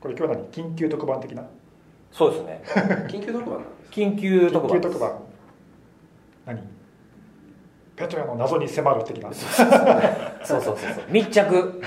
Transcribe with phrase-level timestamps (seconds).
[0.00, 1.44] これ今日何緊急特番的な。
[2.12, 2.62] そうですね。
[3.08, 4.78] 緊急特番なんです緊急特番。
[4.78, 5.12] 緊急特番。
[6.46, 6.78] 何？
[7.96, 9.32] ペチョヤの謎に迫る的な。
[9.32, 9.66] そう
[10.44, 11.04] そうそうそう。
[11.10, 11.80] 密着。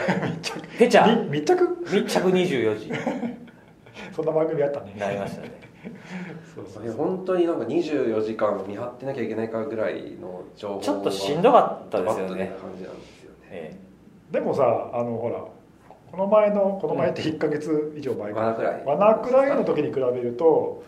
[0.78, 1.24] ペチャ。
[1.24, 1.78] み密着？
[1.90, 2.92] 密着24時。
[4.14, 4.94] そんな番組あったね。
[4.98, 5.52] なりましたね。
[6.54, 12.54] そうそういや本当になんか24時間見張ってなきゃいけないかぐらいの情報がちょっとしんどかったですよね。
[12.56, 13.48] た感じなんですよね。
[13.52, 13.78] え。
[14.32, 15.44] でもさあのほら
[16.12, 18.84] この前のこの前って1か月以上前か、罠くらい。
[18.86, 20.84] 罠くらいの時に比べると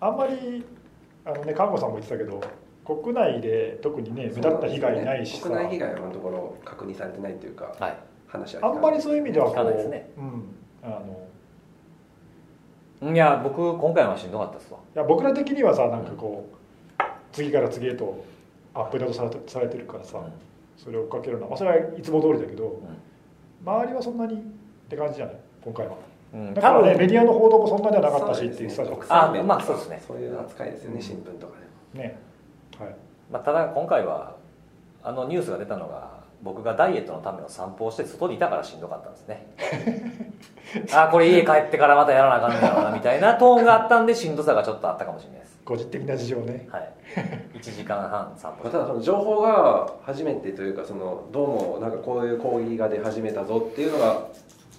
[0.00, 0.64] あんまり
[1.26, 2.40] あのね看護さんも言ってたけど
[2.84, 7.98] 国内で特にね目立った被害ないしさ、国内被害は今のところ確認されてないというかえはい。
[8.28, 10.10] 話はあんまりそういう意味ではこ聞かないですね。
[10.16, 10.42] う、うん、
[10.82, 10.88] あ
[13.02, 13.14] の。
[13.14, 14.78] いや僕今回はしんどかったですわ。
[14.94, 16.48] いや僕ら的にはさなんかこ
[16.98, 18.24] う次から次へと
[18.72, 20.32] アップデートされてされてるからさ、うん。
[20.76, 22.82] それを追っかけるのは、まあ、それはいつも通りだけど、
[23.64, 24.38] 周りはそんなにっ
[24.88, 25.36] て感じじゃない？
[25.64, 25.94] 今回は。
[26.34, 26.54] うん。
[26.54, 30.02] だからねメディアの報道もそんなではなかったしって言ってたじゃん国産面とかあまあそうですね。
[30.06, 31.54] そういう扱いですよね新聞とか
[31.92, 32.04] でも。
[32.04, 32.18] ね。
[32.78, 32.94] はい。
[33.30, 34.36] まあ、ただ今回は
[35.02, 39.46] あのニュースが出たのが僕がダイエットのための散歩をして外にいたからしんどかったんですね。
[40.94, 45.58] あこれ家帰ってからまたやらなあかんねやろうなみたいなトーンがあったんでしんどさがちょっとあったかもしれないです。
[45.64, 46.68] 個人的な事情ね。
[46.70, 46.92] はい
[47.58, 54.28] 1時間半散歩まあただその情報が初めてというかそのどうもなんかこういう抗議が出始めたぞっていうのが、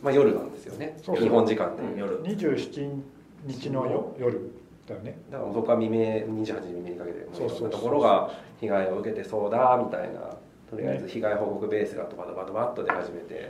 [0.03, 0.98] まあ、夜なんですよね。
[1.03, 1.23] そうそう。
[1.23, 2.22] 日本時間で、うん夜。
[2.23, 3.02] 27
[3.45, 4.52] 日のよ夜
[4.88, 5.20] だよね。
[5.31, 7.70] だから僕は未明28時未明にかけてもういそうそう。
[7.70, 10.22] ところが被害を受けてそうだみたいな。
[10.70, 13.50] とりあえず被害報告ベースがドバドバドバッと出始めて、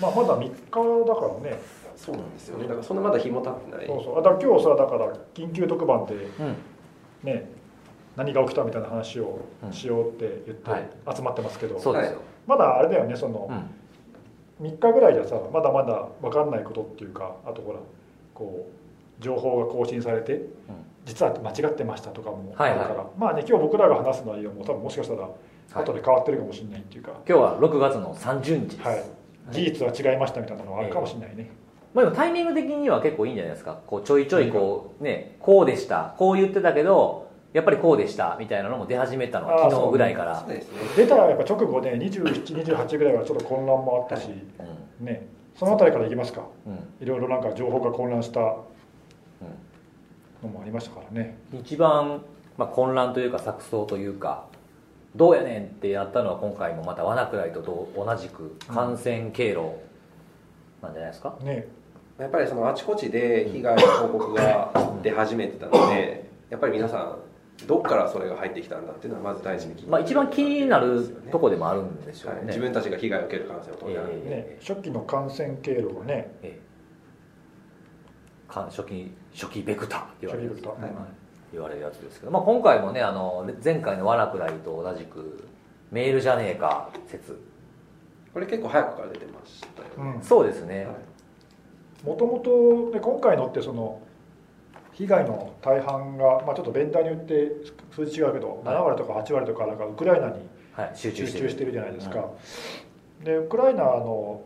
[0.00, 1.58] まあまだ3日だからね。
[1.96, 2.64] そうなんですよね。
[2.64, 3.86] だからそんなまだ日も経ってない。
[3.86, 4.18] そうそう。
[4.18, 6.56] あだから今日さだから緊急特番でうん。
[7.22, 7.50] ね
[8.16, 9.72] 何が起きたみたいな話をうん。
[9.72, 10.88] しようって言ってはい。
[11.14, 13.50] 集まってますけど、そうですよ、まだあれだよねその
[14.60, 14.66] うん。
[14.68, 17.78] 3日ぐらいじゃさまだまだ分かんないことっていうかあとほら
[18.34, 18.68] こ
[19.20, 20.42] う情報が更新されて
[21.04, 25.82] 実は間違ってましたとかもあるから、はいはまあね今日僕らが話す内容も多分もしかしたらはい。
[25.82, 28.76] 後で変わってるかもしれないっていうか、今日は6月の30日。
[28.76, 29.04] です、はい。
[29.50, 31.50] 事実は違いましたみたいなのがあるかもしれないね、
[31.92, 33.80] まあ、でもタイミング的には結構いいんじゃないですか。
[33.86, 36.14] こうちょいちょいこうねこうでした。
[36.16, 37.23] こう言ってたけど
[37.54, 40.40] やっぱりこうでしたみたいなのも出始めたのは昨日ぐらいから。
[40.40, 40.78] そうですね。
[40.96, 44.28] 出たやっぱ直後ね2728ぐらいはちょっと混乱もあったし、
[45.00, 46.40] うねその辺りからいきますか。
[46.40, 46.78] んうん。
[47.00, 48.66] いろいろなんか情報が混乱したの
[50.52, 51.38] もありましたからね。
[51.52, 52.24] 一番、
[52.58, 54.46] まあ、混乱というか錯綜というか
[55.14, 59.76] どうやねんってやったのは今回もまた罠くらいと同同じく感染経路
[60.82, 61.68] なんじゃないですか、ね。
[62.18, 64.72] やっぱりそのあちこちで被害の報告が
[65.04, 67.16] 出始めてたのでやっぱり皆さん
[67.66, 69.90] どっからそれが入ってきたんだっていうのはまず大事に聞いて。
[69.90, 76.34] まあ、一番気になるとこでもあるんでしょうね、はい、自分たちが被害を受ける可能性も当然ある、えね初期の感染経路がね。
[76.42, 78.52] ええ。
[78.52, 80.84] か初期初期ベクターって言われる初期ベクター。
[80.84, 80.92] はい。
[81.52, 85.46] 言われるやつですけど、まあ、今回もねあの前回の「わらくらい」と同じく
[85.92, 87.38] メールじゃねえか説。
[88.32, 89.62] これ結構早くから出てまし
[89.96, 90.96] たよね、そうですね、はい。
[92.04, 94.02] もともとで今回のってその
[94.94, 97.52] 被害の大半が、まあ、ちょっとベンダーによって
[97.94, 102.30] 数字違うけど7割とか8割とかなんかウクライナにはい、集中集してるじゃないですか、
[103.22, 104.42] でウクライナの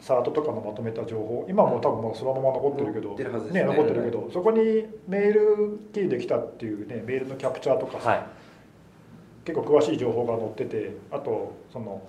[0.00, 3.64] サートとかのまとめた情報今も多分もうそのまま残ってるけど、残ってるはずですね。
[3.64, 8.26] 残ってるけどそこにメール経由できたっていうねメールのキャプチャーとかさ、はい。
[9.46, 12.02] 結構詳しい情報が載っててあとその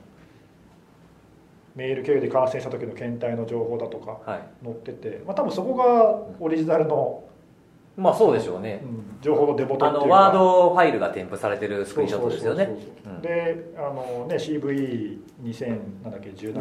[1.78, 4.42] メール経由で感染した時の検体の情報だとかはい。
[4.64, 7.24] 載ってて、まあ、多分そこがオリジナルの、
[7.96, 10.08] まあそうでしょうね、うん情報のデモトあっていうか。
[10.08, 12.70] のワードファイルが添付されてるスクリーンショットですよね。
[13.22, 15.70] であのね CV2000
[16.04, 16.54] なんだっけ17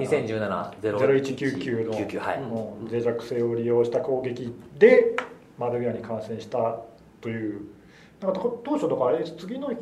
[0.81, 5.17] 2017-0199 0199はい、の脆弱性を利用した攻撃で
[5.59, 6.79] マルウェアに感染した
[7.21, 7.63] という。
[8.21, 9.77] なんか当初とかあれ次の日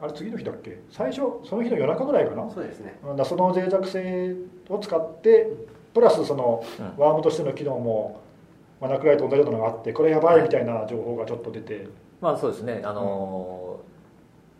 [0.00, 0.78] あれ次の日だっけ？
[0.90, 2.48] 最初その日の夜中ぐらいかな？
[2.50, 2.98] そうですね。
[3.04, 4.36] うんだその脆弱性
[4.68, 5.48] を使って
[5.94, 7.02] プラスそのうん。
[7.02, 8.20] ワームとしての機能も
[8.80, 11.86] マナクライと同じようなのがあってこれやばいみたいな情報がちょっと出て。
[12.20, 12.82] まあそうですね。
[12.84, 13.92] あのー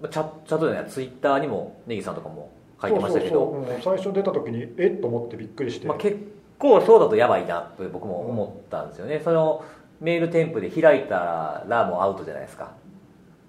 [0.09, 2.51] チャチャットでねツイッターにもネギさんとかも
[2.81, 3.65] 書いてましたけど。
[3.67, 3.83] そうん。
[3.83, 6.19] 最初出た時にえっと思ってびっくりして、まあ、結
[6.59, 9.65] 構そうだとやばいなって僕も思ったんですよね、その
[10.01, 12.73] メール添付で開いたらもうアウトじゃないですか。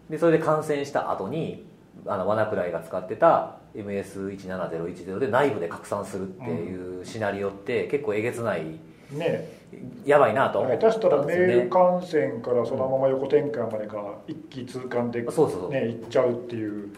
[0.10, 1.66] でそれで感染した後に
[2.06, 8.64] あのワナクライが使ってた MS17010 で内部で拡散するっていうシナリオって結構えげつない
[9.12, 9.64] ね。
[10.06, 11.70] やばいなと思っ下手したたらメールんですよね。
[11.70, 15.74] 感染からそのまま横転換までが一気通貫で、ね、そうそうそう。
[15.74, 16.90] いっちゃうっていう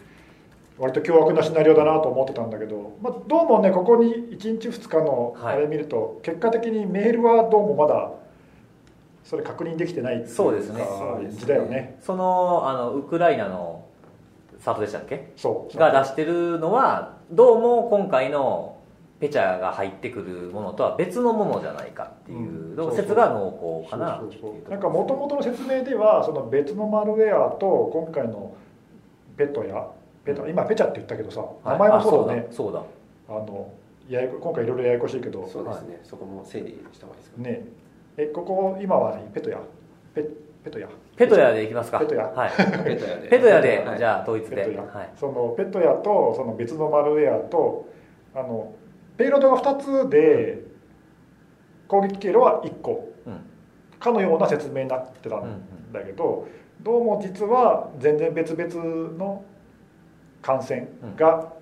[0.78, 5.56] 割と凶悪なシナリオだなと思ってたんだけど、まあ、どうもねここに1日2日のはい。
[5.56, 8.10] あれ見ると、結果的にメールはどうもまだ
[9.24, 10.84] それ確認できてないっていうかそうですね。
[10.86, 11.40] そうですね。
[11.40, 11.98] 時だよね。
[12.02, 13.75] そのあのウクライナの
[14.60, 15.32] サートでしたっけ？
[15.36, 15.78] そう。
[15.78, 18.76] が出してるのはどうも今回の
[19.18, 22.96] ペチャが入ってくるものとは別のものじゃないかっていううん。
[22.96, 24.22] 説が濃厚かな。
[24.68, 28.54] なんかもともとの説明ではその別のマルウェアと今回の
[29.36, 29.86] ペトや
[30.24, 32.82] ペト今ペチャって言ったけどさ名前もそうだね、あそうだ
[33.28, 33.72] あの
[34.08, 35.48] ややこ今回いろいろややこしいけど。
[35.48, 37.42] そうですね、そこも整理した方がいいですか？
[37.42, 37.50] ね。
[37.50, 37.66] ね
[38.18, 39.30] えここ今は何？
[39.32, 39.58] ペトヤ
[40.14, 40.24] ペ
[40.64, 41.98] ペトヤペトヤでいきますか。
[41.98, 42.26] ペトヤ。
[42.26, 42.50] はい。
[42.84, 43.28] ペトヤで。
[43.28, 43.98] ペトヤで、はい。
[43.98, 44.56] じゃあ統一で。
[44.56, 45.10] ペトヤ、はい。
[45.16, 47.88] そのペトヤとその別のマルウェアと
[48.34, 48.74] あの
[49.16, 50.62] ペイロードが2つで
[51.88, 53.12] 攻撃経路は1個。
[53.26, 53.40] うん。
[53.98, 55.50] かのような説明になってたうんうん。
[55.50, 56.46] んだけど、
[56.82, 59.42] どうも実は全然別々の
[60.42, 60.86] 感染
[61.16, 61.52] が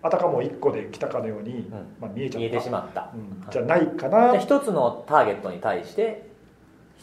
[0.00, 1.70] あたかも1個で来たかのように、うん。
[2.00, 2.38] まあ、見えちゃった。
[2.38, 3.50] 見えてしまった、うん。
[3.50, 4.32] じゃないかな。
[4.32, 6.31] で一つのターゲットに対して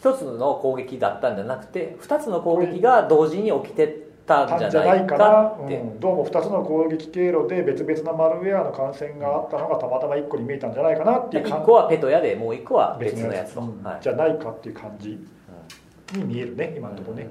[0.00, 13.82] 一つの攻撃だったんじゃなくて二つの攻撃が同時に起きてたんじゃないかって、うん、どうも2つの攻撃経路で別々なマルウェアの感染があったのがたまたま1個に見えたんじゃないかなっていう1感個はペトヤでもう1個は別のやつと、うん。
[13.82, 15.18] はいじゃないかっていう感じ
[16.16, 17.28] に見えるね今のところね、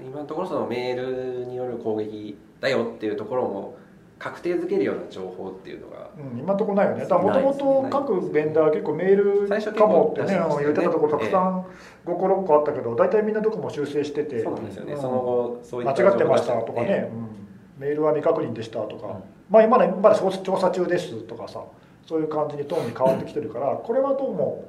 [0.00, 3.76] 今のところそのメールによる攻撃だよっていうところも
[4.18, 7.02] 確定づけるような情報っていうのがうん、今のところないよね。
[7.02, 10.40] だからもともと各ベンダー結構メールか構もってねね。
[10.60, 11.64] 言ってたところたくさん
[12.04, 15.00] 5個6個あったけど大体みんなどこも修正しててそうなんですよね、うん。
[15.00, 17.86] その後そうい間った違ってましたとかね、うん。
[17.86, 21.62] メールは未確認でしたとか、まあ、まだまだ調査中ですとかさ
[22.06, 24.68] そういう感じにトーンに変わってきてるからこれはどうも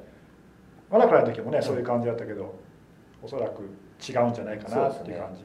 [0.90, 2.54] マナクラの時もねそういう感じだったけど
[3.22, 5.44] おそらく違うんじゃないかなっていう感じ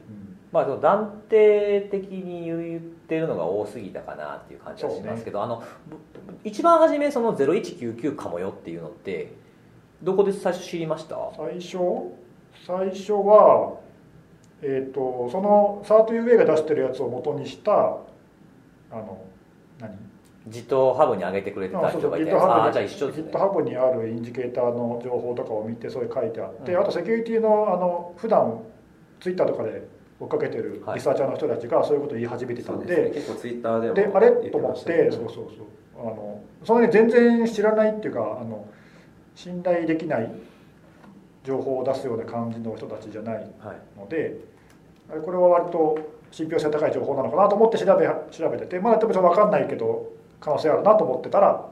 [0.52, 5.96] まあ、でも断定的に言ってるのが多すぎたかなっていう感じはしますけど、あのぶ
[6.44, 9.34] 一番初めその0199かもよっていうのって
[10.02, 11.16] どこで最初知りました？
[11.36, 11.78] 最初？
[12.66, 13.78] 最初は
[14.62, 17.96] えっ、とそのサート UA が出してるやつを元にしたあ
[18.92, 19.24] の
[19.78, 19.96] 何？
[20.48, 22.32] ジットハブに上げてくれてた人がいて。
[22.32, 23.32] ああじゃあ一緒ですね。
[23.32, 26.80] GitHub にあるインジケーターの情報とかを見てそれ書いてあって、うん。
[26.80, 28.60] あとセキュリティのあの普段
[29.20, 30.96] ツイッターとかで追っかけてるはい。
[30.96, 33.10] リサーチャーの人たちがそういうことを言い始めてたそんで,、うですね。
[33.16, 34.32] 結構ツイッターでもであれ？
[34.42, 35.46] 言と思ってそうそうそう。
[35.98, 38.66] あのそのね全然知らないっていうかあの
[39.34, 40.30] 信頼できない
[41.44, 43.46] 情報を出すような感じの人たちじゃないはい。
[43.98, 44.38] ので
[45.10, 45.98] あれこれは割と
[46.30, 51.70] 信憑性高い情報なのかなと思って調べ調べててまだ多分分かんないけど可能性あるなと思ってたら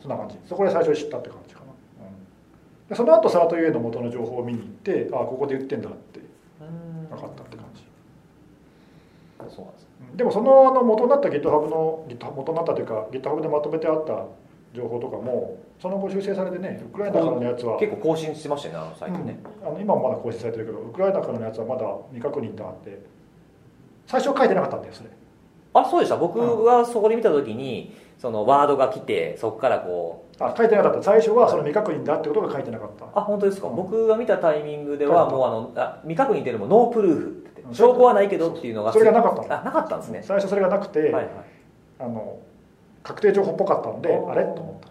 [0.00, 0.36] そんな感じ。
[0.46, 6.20] そこで最初に知ったって感じかな、うん、でその後サート UA の元の情報を見に行ってああここで言ってんだって
[6.60, 7.82] うん分かったって感じ、
[9.48, 9.88] そうなんです。
[10.10, 14.24] うんでもそのあの元になった GitHub の GitHub 元になったというか GitHub でまとめてあった
[14.74, 19.68] 情報とかもその後修正されてねウクライナからのやつは結構更新してましたよねあのサイトね、うん。
[19.68, 23.02] あの今もまだ更新されてるけどウクライナからのやつはまだ未確認ってあって
[24.06, 25.10] 最初は書いてなかったんだよそれ。
[25.74, 26.16] あそうでした？
[26.16, 31.02] 僕はそこで見た時にそのワードが来てそこからこうあ書いてなかった。
[31.02, 33.04] 最初はその未確認だってことが書いてなかった。
[33.14, 33.76] あ本当ですか、うん。
[33.76, 38.92] 僕が見たタイミングではもうあのあ未確認っていうのもノープルーフ証拠はないけどっていうのが。
[38.92, 39.60] それがなかったの。
[39.60, 41.28] あなかったんですね、最初それがなくて、はいはい。
[42.00, 42.38] あの
[43.02, 44.44] 確定情報っぽかったのであれ？
[44.44, 44.88] と思った。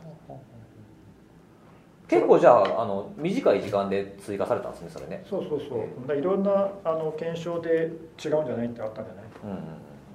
[2.08, 5.26] 結構じゃああの短い時間で追加されたんですねそれね。
[5.30, 6.08] そうそうそう。
[6.08, 9.26] だいろんなあの検証で違うんじゃないってあったんじゃない？
[9.44, 9.58] うんうん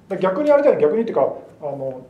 [0.09, 0.81] だ逆にあれだよね。
[0.81, 1.21] 逆にっていうか
[1.61, 2.05] あの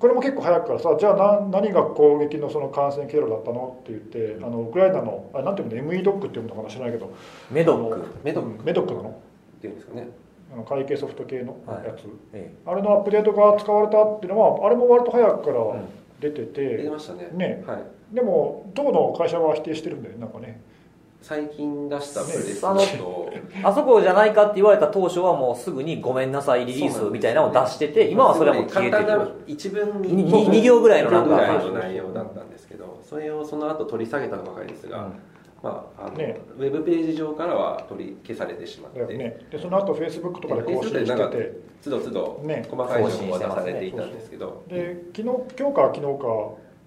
[0.00, 1.16] これも結構早くからさじゃあ
[1.50, 7.12] な何が攻撃のその感染経路だったのって言ってあのウクライナのあなんていうの ME ドックっていうのかな知らないけど。
[7.50, 8.06] メドック。
[8.24, 9.10] メドうんメドックなの？
[9.10, 9.12] っ
[9.60, 10.08] ていうんですかね。
[10.52, 15.84] あの会計ソフト系のはいやつ、えあれのアップデートが使われたっていうのはあれも割と早くからうん
[16.18, 17.28] 出てて、出てましたね。
[17.32, 17.64] ね。
[17.66, 18.14] はい。
[18.14, 20.60] でも当の会社は否定してるんだよねなんかね
[21.22, 22.80] 最近出したプレスあの
[23.62, 29.04] あそこじゃないかって言われた当初はもうすぐにごめんなさいリリースみたいなのを出してて今はそれはもう消えてる。
[29.04, 30.14] 簡単な一文に。
[30.14, 31.36] に二行ぐらいのなんか。
[31.36, 35.10] 二行ぐらいの内容だったんですけどそれをその後取り下げたばかりですが、
[35.62, 36.40] まあ、あのね。
[36.58, 39.46] ウェブページ上からは取り消されてしまって、ね。
[39.50, 41.70] でその後フェイスブックとかで更新してて。
[41.82, 42.66] つどつどね。
[42.70, 46.08] 細かい情報は出されていたんですけど、で昨日今日か昨日か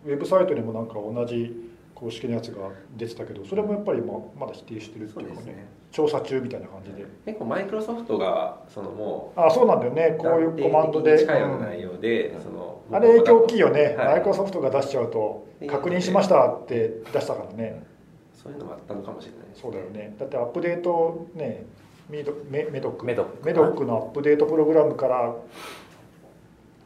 [0.05, 5.67] ウェブサイトにもなんか同じ公式のやつが出てたけどそれもやっぱりままだ否定してるっていうかねね。
[5.91, 7.05] 調査中みたいな感じで。
[7.25, 10.15] 結構マイクロソフトがそのもあそうなんだよね。
[10.19, 14.05] うこういうコマンドで、近いようなうん内容で、そのあれ影響大きいよね、は。
[14.05, 14.07] い。
[14.07, 17.85] マイクロソフトが出しちゃうと確認しましたって出したからね、
[18.33, 20.15] そういうのもあったのかもしれないですそうだよね。
[20.19, 21.65] だってアップデートね
[22.09, 23.05] メドメメドック。
[23.05, 25.35] メドックメドックのアップデートプログラムから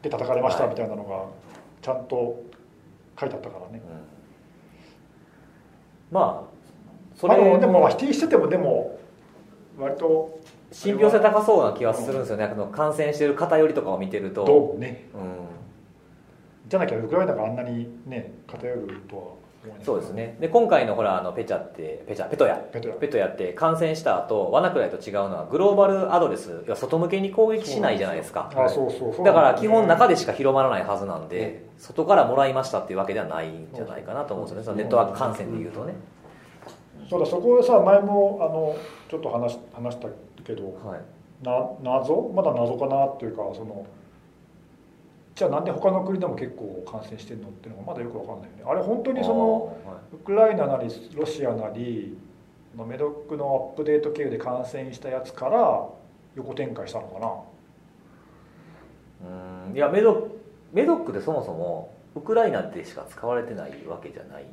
[0.02, 1.24] で叩かれましたはいみたいなのが
[1.82, 2.42] ちゃんと
[3.18, 3.82] 書いてあったからね、
[6.10, 6.48] まあ
[7.16, 8.98] そまあ、れでもでもまあ否定しててもでも
[9.78, 14.44] 割と信憑性高そうな気はするんですよね、あの感染してる偏りとかを見てると。
[14.44, 15.08] どうもね。
[15.14, 15.20] うん。
[16.68, 19.22] じゃなきゃウクライナがあんなにね偏るとは
[19.82, 20.36] そうですね。
[20.40, 22.56] で今回のほらあのペチャってペチャペトヤ。
[22.56, 22.94] ペトヤ。
[22.96, 28.50] ペトヤって感染した後ワナクライと違うのはグローバルアドレス要は外向けに攻撃しないじゃないですか。
[28.54, 29.14] あそうそう。
[29.14, 34.64] そうだから基本中ででしか広まらないはずなんで外からもらいましたっていうわけではないんじゃないかなと思うんですよね。
[34.64, 35.94] そのネットワーク感染でいうとね。
[37.10, 38.74] そうだそこでさ前もあの
[39.10, 40.08] ちょっと話し話した
[40.44, 41.44] けどはい。
[41.44, 42.32] な謎？
[42.34, 43.86] まだ謎かなっていうかその
[45.38, 48.62] じゃあなんで他の国でも結構感染してるのっていうのがまだよくわかんないよね。
[48.66, 49.76] あれ本当にその
[50.12, 52.18] ウクライナなりロシアなり
[52.76, 55.86] のメドックのアップデート経由で感染したやつから
[56.34, 57.20] 横展開したのか
[59.22, 59.28] な。
[59.68, 59.76] うん。
[59.76, 60.26] いやメド
[60.72, 64.44] メドックでそもそもウクライナでしか使われてないわけじゃない。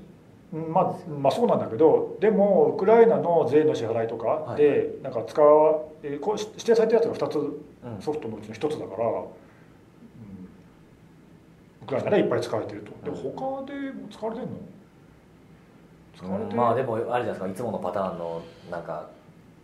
[0.54, 8.02] うんまあ、まあそうなんだけどでもウクライナの税の支払いとかでなんか使わ、えーこうし指定されたやつが2つうん。
[8.02, 9.26] ソフトのうちの1つだから、うん
[11.86, 12.92] ウクライナでいっぱい使われてると。
[13.04, 14.58] でも他でも使われてんの？
[16.18, 17.48] 使われてうんまあでもあれじゃないですか。
[17.48, 19.08] いつものパターンのなんか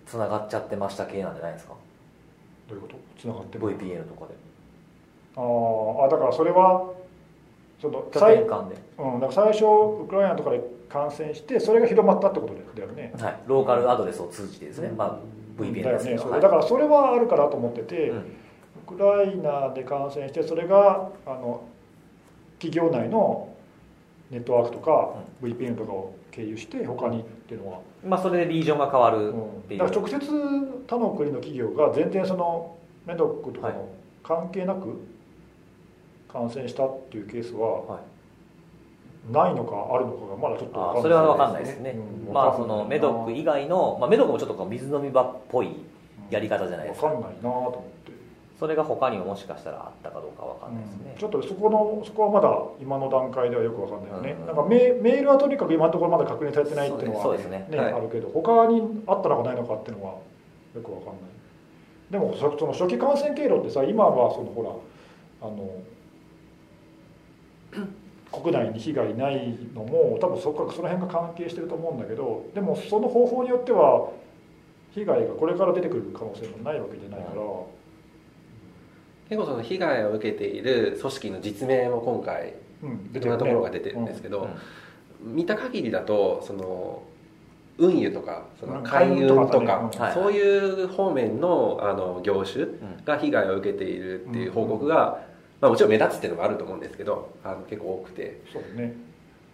[0.06, 1.74] つながっちゃってました系なんじゃないですか？
[2.70, 2.96] どういうこと？
[3.20, 4.36] つながってる VPN とかで。
[5.36, 6.92] あーあだからそれは
[7.82, 8.66] その拠最,、うん、だか
[9.28, 9.64] ら最初
[10.04, 13.14] ウクライナとかで感染してそれが広まったってことだよね。
[13.18, 15.18] はい、ローカルアドレスを通じてですね、まあ、
[15.60, 16.30] VPN ですけど。
[16.30, 16.42] はい。
[16.42, 18.18] だからそれはあるかなと思ってて、うん。
[18.18, 18.24] ウ
[18.98, 21.64] クライナで感染してそれがあの
[22.62, 23.50] 企業内の
[24.30, 30.20] ネットワークとか VPN とかを経由して他にっていうのは、まあ、それでリージョンが変わるっていう、だから直接
[30.88, 33.90] 他の国の企業が全然そのメドックとかの
[34.24, 35.02] 関係なく
[36.32, 38.02] 感染したっていうケースははい。
[39.32, 45.70] ないのかあるのかがまだちょっと分かんないあそれは分かんないですね、うんまあそのメドック以外の、まあ、メドックもちょっとこう水飲み場っぽい
[46.32, 47.08] やり方じゃないですか。
[47.08, 48.01] 分かんないなと思って、
[48.62, 54.46] それが他にももしかしたらあったかどうか分かんないですね、ちょっとそこのそこはまだ今の段階ではよく分かんないよね、うん。
[54.46, 57.68] なんかメメールはとにかく今のところまだ確認されてないっていうのはそうですね。
[57.72, 57.94] ねはい。
[57.94, 60.22] あるけど他にあったのかないのかっていうのはよ
[60.76, 61.16] く分かんない。
[62.12, 64.62] でもそその初期感染経路ってさ今はそのほ
[65.42, 65.82] らあの
[68.32, 74.12] 国内に被害ないのも多分そこその辺が関係してると思うんだけどでもその方法によっては
[74.94, 77.42] 被害がこれから出てくる可能性もないわけじゃないから、
[79.32, 84.50] 結構その被害を受けている組織の実名も今回うん、いろんなところが出てるんですけど、
[85.22, 87.04] 見た限りだとその
[87.78, 89.90] 運輸とかそのうん海運とか,、海運とかね。
[89.94, 90.02] うん。
[90.02, 92.66] はいそういう方面のあの業種
[93.06, 95.22] が被害を受けているっていう報告が、
[95.62, 98.96] まあ、もちろん目立つっていうのもあると思うんですけどあの結構多くて、そうね。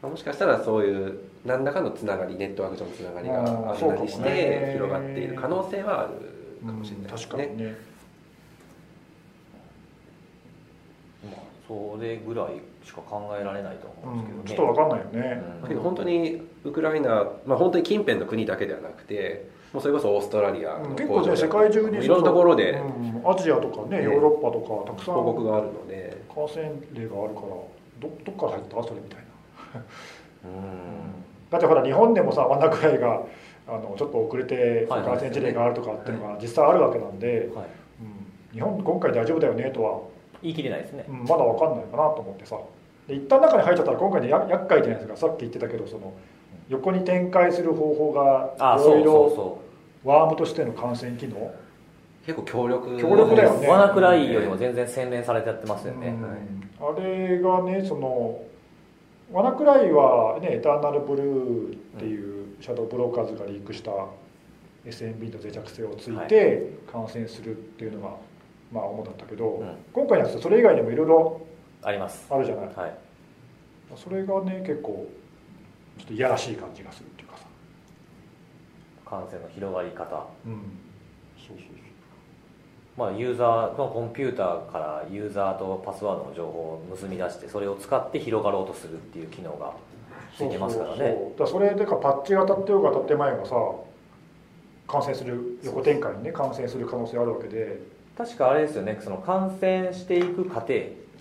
[0.01, 7.27] まあ、もしかしたらそういう何らかのつながりネットワーク上のつながりがあるなりして広がっている可能性はあるかもしれないですね。
[7.27, 7.97] 確かにね
[11.25, 15.61] まあ、それぐらいしか考えられないと思うんうん、ですけどね、ちょっと分かんないよね、うん。
[15.63, 26.17] だけど本当にウクライナ、まあ、本当に近辺の国だけではなくてもうそれこそオーストラリアのうん結構ね世界中にいろんなところでうんアジアとかねねヨーロッパとかたくさん報告があるので。
[26.37, 27.67] 感染例があるからど
[28.23, 28.83] どっから入った？
[28.83, 29.19] それみたい
[29.73, 29.81] な、
[30.45, 30.61] うん。
[31.49, 33.23] だってほら日本でもさワナクライが
[33.67, 37.55] あのちょっと遅れてはい感染事例があるとかっていうのが実際あるわけなんで、はい、うん。
[38.53, 39.99] 日本今回大丈夫だよねとは、
[40.41, 41.05] 言い切れないですね。
[41.07, 42.57] うんまだ分かんないかなと思ってさ。
[43.07, 45.17] で一旦中に入っちゃったら今回でや厄介じゃないですか。
[45.17, 46.13] さっき言ってたけどその
[46.69, 49.61] 横に展開する方法がいろいろそ
[50.03, 51.51] ワームとしての感染機能？
[52.25, 53.67] 結構強力強力だよね。
[53.67, 56.87] うワナクライよりも全然洗練されてやってますよね、うん。
[56.87, 58.41] あれがねその
[59.31, 63.91] ワナクライはねエターナルブルーっていうシャドーブローカーズがリークした
[64.85, 68.15] SMB の脆弱性をついて感染するっていうのが
[68.71, 69.75] まあ主だったけど、うん。
[69.93, 71.41] 今回のやつそれ以外にもいろいろ
[71.83, 72.27] あります。
[72.29, 72.65] あるじゃない？
[72.75, 72.97] はい。
[73.95, 75.07] それがね結構
[75.97, 77.43] ちょっといやらしい感じがするっていうかさ。
[79.05, 80.27] 感染の広がり方。
[80.45, 80.53] うん。
[81.37, 81.67] そうそう
[82.97, 89.71] まあ、ユーザーこのコンピューターからユーザーとパスワードの情報を結び出してそれを使って広がろうとするっていう機能が
[90.35, 90.97] ついてますからね。
[90.97, 91.29] そうそうそう。
[91.29, 93.55] だからそれでかパッチが当たってようが当たってまいがさ
[94.87, 97.79] 感染する横展開にね感染する可能性あるわけで
[98.17, 98.97] 確かあれですよね。
[99.01, 100.73] その感染していく過程。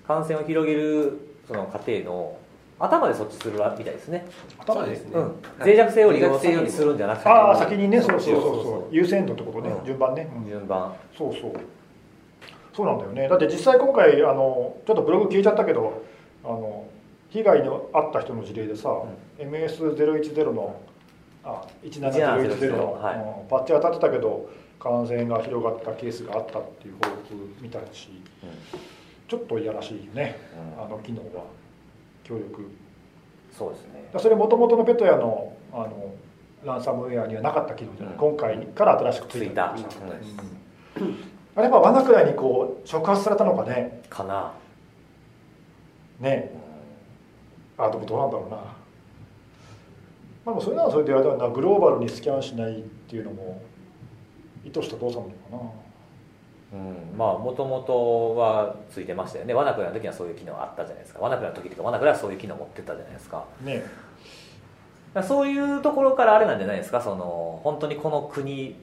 [0.07, 2.39] 感染を広げるその過程の
[2.79, 4.27] 頭でそっちするみたいですね。
[4.59, 5.35] 頭ですね、うん。
[5.59, 7.29] 脆弱性を利用先にするんじゃなくて。
[7.29, 8.41] ああ先にねそうそうそう。
[8.41, 9.85] そうそう優先度ってことね、うん。
[9.85, 10.49] 順番ね、うん。
[10.49, 10.95] 順番。
[11.17, 11.53] そうそう。
[12.75, 13.29] そうなんだよね。
[13.29, 16.03] だって実際今回あのちょっとブログ消えちゃったけど
[16.45, 16.87] あの
[17.31, 18.91] 被害に遭った人の事例でさ、
[19.39, 20.81] MS010 の
[21.45, 23.17] あ17010の、はい。
[23.17, 24.49] うんパッチ当たってたけど
[24.79, 28.09] 感染が広がったケースがあったっていう報告見たし
[29.29, 30.37] ちょっといやらしいよね。
[30.77, 30.85] うん。
[30.85, 31.45] あの機能は。
[32.23, 32.71] 協力。
[33.57, 34.09] そうですね。
[34.19, 36.15] それもともとのペトヤのあの
[36.65, 38.21] ランサムウェアにはなかった機能じゃない、うん。
[38.21, 41.01] 今回から新しくつついた、いた。
[41.01, 41.17] うん。
[41.55, 44.03] あれやっぱ罠くらいにこう触発されたのかね。
[44.09, 44.53] かな、
[46.21, 46.53] ね。
[47.79, 47.85] うん。
[47.85, 48.57] あでもどうなんだろうな。
[48.57, 48.63] ま
[50.47, 51.49] あでもそれならそれであれだな。
[51.49, 53.61] グローバルにスキャンしないっていうのも
[54.67, 55.87] 意図した動作なのか
[56.73, 59.55] うん、まあもともとはついてましたよね。
[59.55, 61.21] ワナクラの時にはそういう機能あったじゃないですか。
[61.21, 63.45] ワナクラの時とかワナクラはそういう機能持ってたじゃないですか。
[63.65, 63.85] なね
[65.23, 67.01] そういうところからあれなんじゃないですか。
[67.01, 68.75] その本当にこの国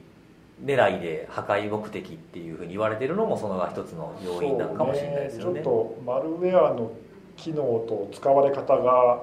[0.64, 5.44] 狙いで破壊目的っていうふうに言われてるのもそのが一つの要因なのかもしれないですよね。
[5.44, 6.90] そうちょっとマルウェアの
[7.36, 9.22] 機能と使われ方が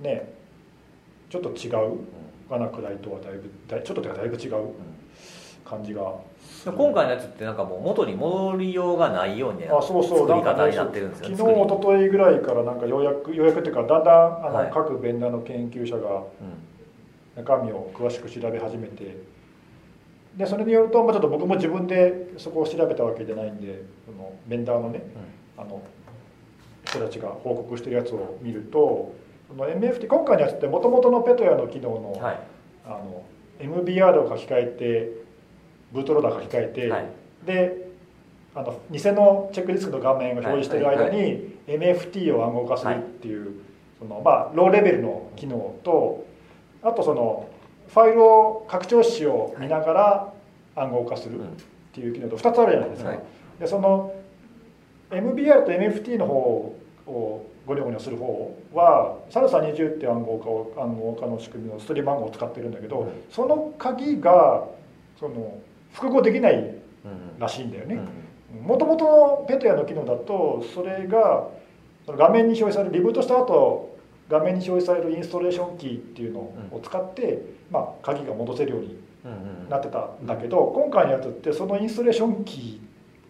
[0.00, 0.32] ね
[1.28, 1.98] ちょっと違う
[2.48, 4.52] 罠くらいとはだいぶだいちょっとではだいぶ違う
[5.64, 6.02] 感じが。
[6.02, 6.08] うん
[6.64, 10.28] 今回のやつってなんかもう元に戻りようがないようにあそうそう。
[10.28, 16.24] 作り方になってるんですよね昨日一昨日ぐらいからなんかようやくようやくっていうかだんだんあの、はい各ベンダーの研究者がうん。
[17.36, 19.16] 中身を詳しく調べ始めて
[20.36, 25.02] でそれによると、まあ、ちょっと僕も自分でそこを調べたわけじゃないんでそのベンダーのね
[25.58, 25.82] あの
[26.84, 29.14] 人たちが報告してるやつを見ると
[29.48, 32.40] その MFT 今回のやつってもともとのペトヤの機能の,、うんはい。
[32.86, 33.24] あの
[33.60, 35.23] MBR を書き換えて
[35.94, 37.06] ブートローダー書き換えて、はい。
[37.46, 37.84] で
[38.54, 43.52] あの偽のチェックリスクの画面を表示してる間に MFT を暗号化するっていう、
[43.98, 46.26] そのまあローレベルの機能と
[46.82, 47.48] あとその
[47.88, 50.32] ファイルを拡張子を見ながら
[50.76, 51.44] 暗号化するっ
[51.92, 53.10] ていう機能と2つあるじゃないですか。
[53.10, 53.20] はい。
[53.60, 54.14] でその
[55.10, 56.34] MBR と MFT の方
[57.06, 63.08] をゴニョゴニョする方はサルサ20っていう暗号化を暗号化の仕組みのストリーム暗号を使ってるんだけど、うん。
[63.30, 64.64] その鍵が
[65.18, 65.58] その
[65.94, 67.38] 複合できないうん。
[67.38, 67.94] らしいんだよね。
[68.54, 68.66] うん。
[68.66, 71.48] もともとのペトヤの機能だとそれが
[72.06, 73.96] 画面に表示されるリブートした後
[74.28, 78.98] 画面に表示されるインストレーションキーっていうのを使って、まあ、鍵が戻せるように
[79.68, 82.80] なってたんだけど今回のやつってそのインストレーションキ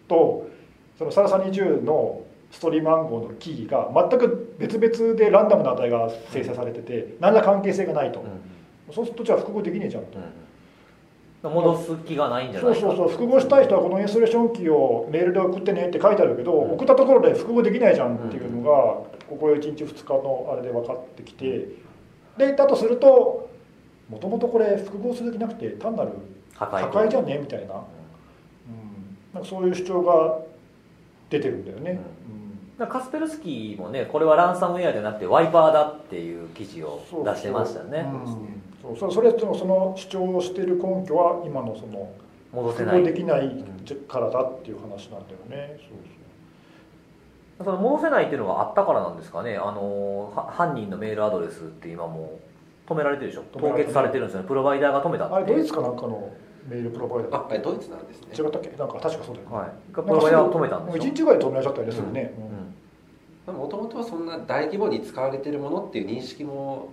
[0.05, 0.49] ーと
[0.97, 8.23] そのサラサ20のストリーム暗号のキーが全く別々でランダムな値が生成されてて何ら関係性がないと、
[8.93, 10.19] そうするとじゃあ複合できねえじゃんと。
[11.49, 12.81] うん戻す気がないんじゃないうか。
[12.81, 13.09] そそうそう。
[13.09, 16.73] 複合したい人はこのインストレーションキーをメールで送ってねって書いてあるけど、うん。
[16.73, 21.67] 送ったところで複合できないじゃんっていうのが、ここ1日2日のあれで分かってきて
[22.37, 23.49] でだとすると
[24.09, 26.11] もともとこれ複合する気なくて単なる
[26.53, 27.81] 破破壊壊じゃねみたいな,、うん、
[29.33, 30.39] なんかそういう主張が
[31.29, 31.99] 出てるんだよね、
[32.77, 38.05] だからカスペルスキーもねこれはランサムウェアじゃなくてワイパーだっていう記事をそう出してましたね。
[38.13, 38.27] うん。
[38.27, 38.35] そう
[38.97, 42.11] それそれそのその主張をしている根拠は今のその
[42.51, 43.01] 複戻せない。
[43.01, 43.65] 合できない
[44.07, 45.89] からだっていう話なんだよね、そう
[47.57, 47.65] そう。
[47.65, 49.57] その戻せないっていうのがあったからなんですかね。
[49.57, 52.39] あのは犯人のメールアドレスって今も
[52.87, 53.43] う止められてるでしょ。
[53.51, 54.47] 凍結されてるんですよね。
[54.47, 55.35] プロバイダーが止めたって。
[55.35, 56.31] あれドイツかなんかの
[56.69, 58.27] メールプロバイダーああれドイツなんですね。
[58.37, 58.69] 違ったっけ？
[58.77, 59.69] なんか確かそうだよね、はい。
[59.93, 62.33] プロバイダーが止めたんです1よ日ぐらいで止められちゃったよねすぐね、
[63.47, 63.55] うん。
[63.55, 66.89] もともとはそんな大規模に使われてるものっていう認識も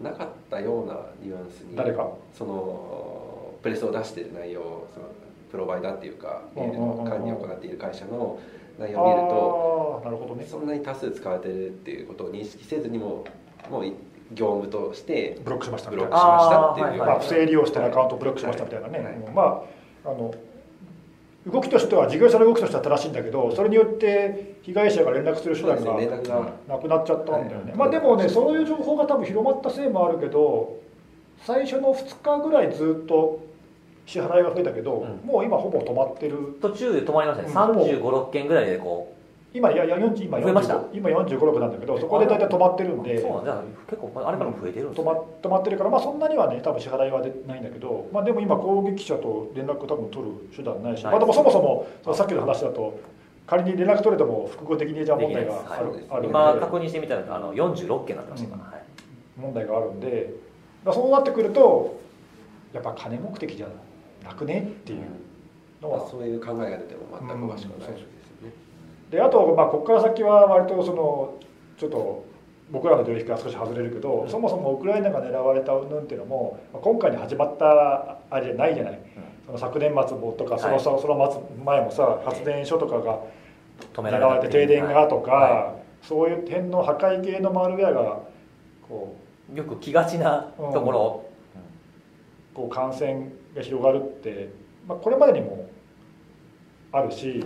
[0.00, 2.08] なかったようなニュアンスに誰か？
[2.32, 5.06] そのプレスを出してる内容その
[5.50, 8.38] プロバイダーっていうかメールの管理を行っている会社の
[8.78, 10.46] 内容を見るとなるほどね。
[10.48, 13.24] そんなに多数使われてるっていうことを認識せずにも
[13.70, 13.84] もう
[14.32, 19.12] 業務としてブロックしましたブロックしましたっていうはいまあ、不正利用してるアカウントをブロックしましたみたいなね、はい。
[19.12, 19.42] うんま
[20.04, 20.34] ああの
[21.50, 25.94] 動きとしては事業者の動きとしては正しいんだけどそれによって被害者が連絡する手段が
[26.68, 27.78] なくなっちゃったんだよね、はい。
[27.78, 30.80] まあでもねそういう情報が多分広まったせいもあるけど
[31.44, 33.40] 最初の2日ぐらいずっと
[34.06, 35.28] 支払いが増えたけど、うん。
[35.28, 36.58] もう今ほぼ止まってる。
[36.60, 37.56] 途中で止まりましたね、うん。
[37.56, 39.11] 3 5 6件ぐらいでこ
[39.54, 52.98] 今いやいや40今増えました？45今45、6なんだけどそこで大体止まってるんうでそうなんじゃあ結構あれからも増えてるんです止ま止まってるから、まあ、そんなにはね多分支払いは出ないんだけど、まあ、でも今攻撃者と連絡多分取る手段ないし、ないまあ、でもそもそもそのさっきの話だと
[53.46, 56.28] 仮に連絡取れても複合的にじゃあ問題がある,、できあるんで。
[56.28, 58.82] 今確認してみたらあの46件になってましたから、はい。
[59.36, 60.32] 問題があるんで
[60.92, 62.00] そうなってくると
[62.72, 63.66] やっぱ金目的じゃ
[64.24, 65.00] なくねっていう
[65.80, 68.21] のは、まあそういう考えが出ても全くおかしくないですよね
[69.12, 71.34] であと、まあ、ここから先は割とその
[71.78, 72.24] ちょっと
[72.70, 78.74] 僕らの領域から少し外れるけど、そもそもウクライナが狙われた云々っていうのもまあ今回に始まったあれじゃない？
[78.74, 78.98] じゃない、
[79.44, 83.20] その昨年末もとかその,、はいその前もさ発電所とかが
[83.94, 88.20] 狙われて停電がとか、はそういう点の破壊系のマルウェアが
[88.88, 89.14] こ
[89.52, 91.24] いよく来がちなところ、
[92.54, 94.48] うこう感染が広がるって、
[94.88, 95.68] まあ、これまでにも
[96.90, 97.44] あるし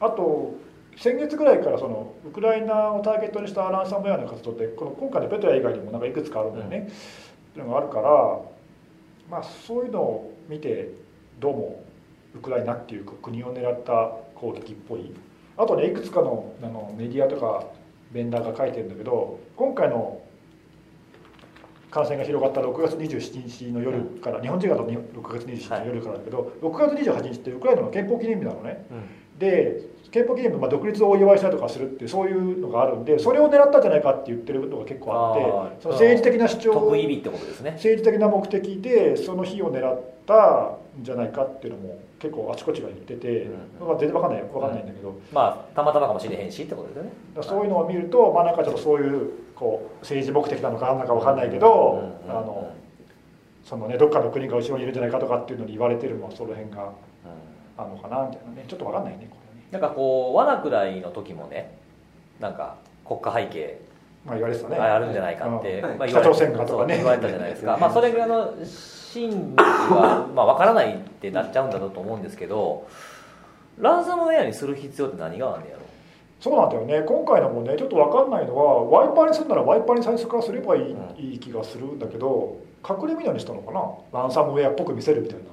[0.00, 0.54] あと
[0.96, 6.88] 先月ぐらいからそのウクライナをターゲットにしたランサムウェアの活動ってこの今回のペトラ以外にもなんかいくつかあるんだよね、
[7.50, 8.40] っていうのがあるから、
[9.30, 10.90] まあ、そういうのを見て
[11.40, 11.84] どうも
[12.34, 15.12] ウクライナっていう国を狙った攻撃っぽい。
[15.56, 17.66] あとねいくつかのあのメディアとか
[18.10, 20.22] ベンダーが書いてるんだけど今回の
[21.92, 28.86] 感染が広がった6月27日の夜から、日本人だと6月27日の夜からだけど、6月28日ってウクライナの憲法記念日なのね。
[29.38, 37.72] で憲法記念日、まあ、独立をお祝いしたりとかするってそういうのがあるんでそれを狙ったんじゃないかって言ってるのが結構あってその政治的な主張得意日ってことですね。
[37.72, 43.48] 政治的な目的でその日を狙ったんじゃないかっていうのも結構あちこちが言ってて、う
[43.84, 47.12] んまあ、全然わかんないわかんないんだけど、まあたまたまかもしれへんしってことですよね。
[47.40, 52.70] そういうのを見ると、まあ、なんかちょっとそういうこう政治目的なのか何なのかわかんないけど、うんうんあの
[53.64, 56.92] そのねどっかの国が後ろにいるんじゃないかとかっていうのに言われてるのはその辺がうん。
[57.78, 58.64] あるのかなみたいなね。
[58.68, 59.30] ちょっとわかんないね
[59.72, 61.76] なんかこう罠くらいの時もね
[62.38, 63.80] なんか国家背景
[64.24, 64.76] まあ言われてたね。
[64.76, 65.98] あるんじゃないかって、うん。
[65.98, 66.98] まあ、北朝鮮がとかね。
[66.98, 69.64] 言われたじゃないですか、まあ、それがあの真実
[69.96, 72.86] はまあ分からないってなっちゃうんだろうと思うんですけど
[73.80, 75.82] ランサムウェアにする必要って何があんねやろ？
[76.40, 77.02] そうなんだよね。
[77.06, 81.16] 今回のもねちょっとわかんないのはワイパーにするならワイパーに最初からすればいい,、うん。
[81.16, 82.58] いい気がするんだけど
[82.88, 83.72] 隠れ蓑にしたのか
[84.12, 84.20] な？
[84.20, 85.44] ランサムウェアっぽく見せるみたいな、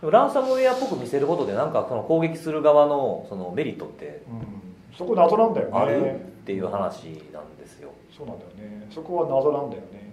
[0.00, 5.72] でもランサムウェアっぽく見せることでなんかその攻撃する側のそのメリットってうん、そこ謎なんだよね。
[5.74, 8.88] あるっていう話なんですよ、そうなんだよね。
[8.94, 10.08] そこは謎なんだよね。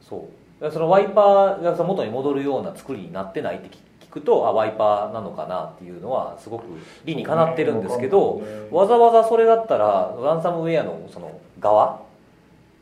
[0.00, 0.28] そ
[0.60, 0.70] う。
[0.70, 3.68] そのワイパーが元に戻るような作りになってないって
[4.00, 6.64] 聞くとあワイパーなのかなっていうのはすごく
[7.04, 8.68] 理にかなってるんですけど、そうね。
[8.70, 12.02] わざわざそれだったらランサムウェアのその側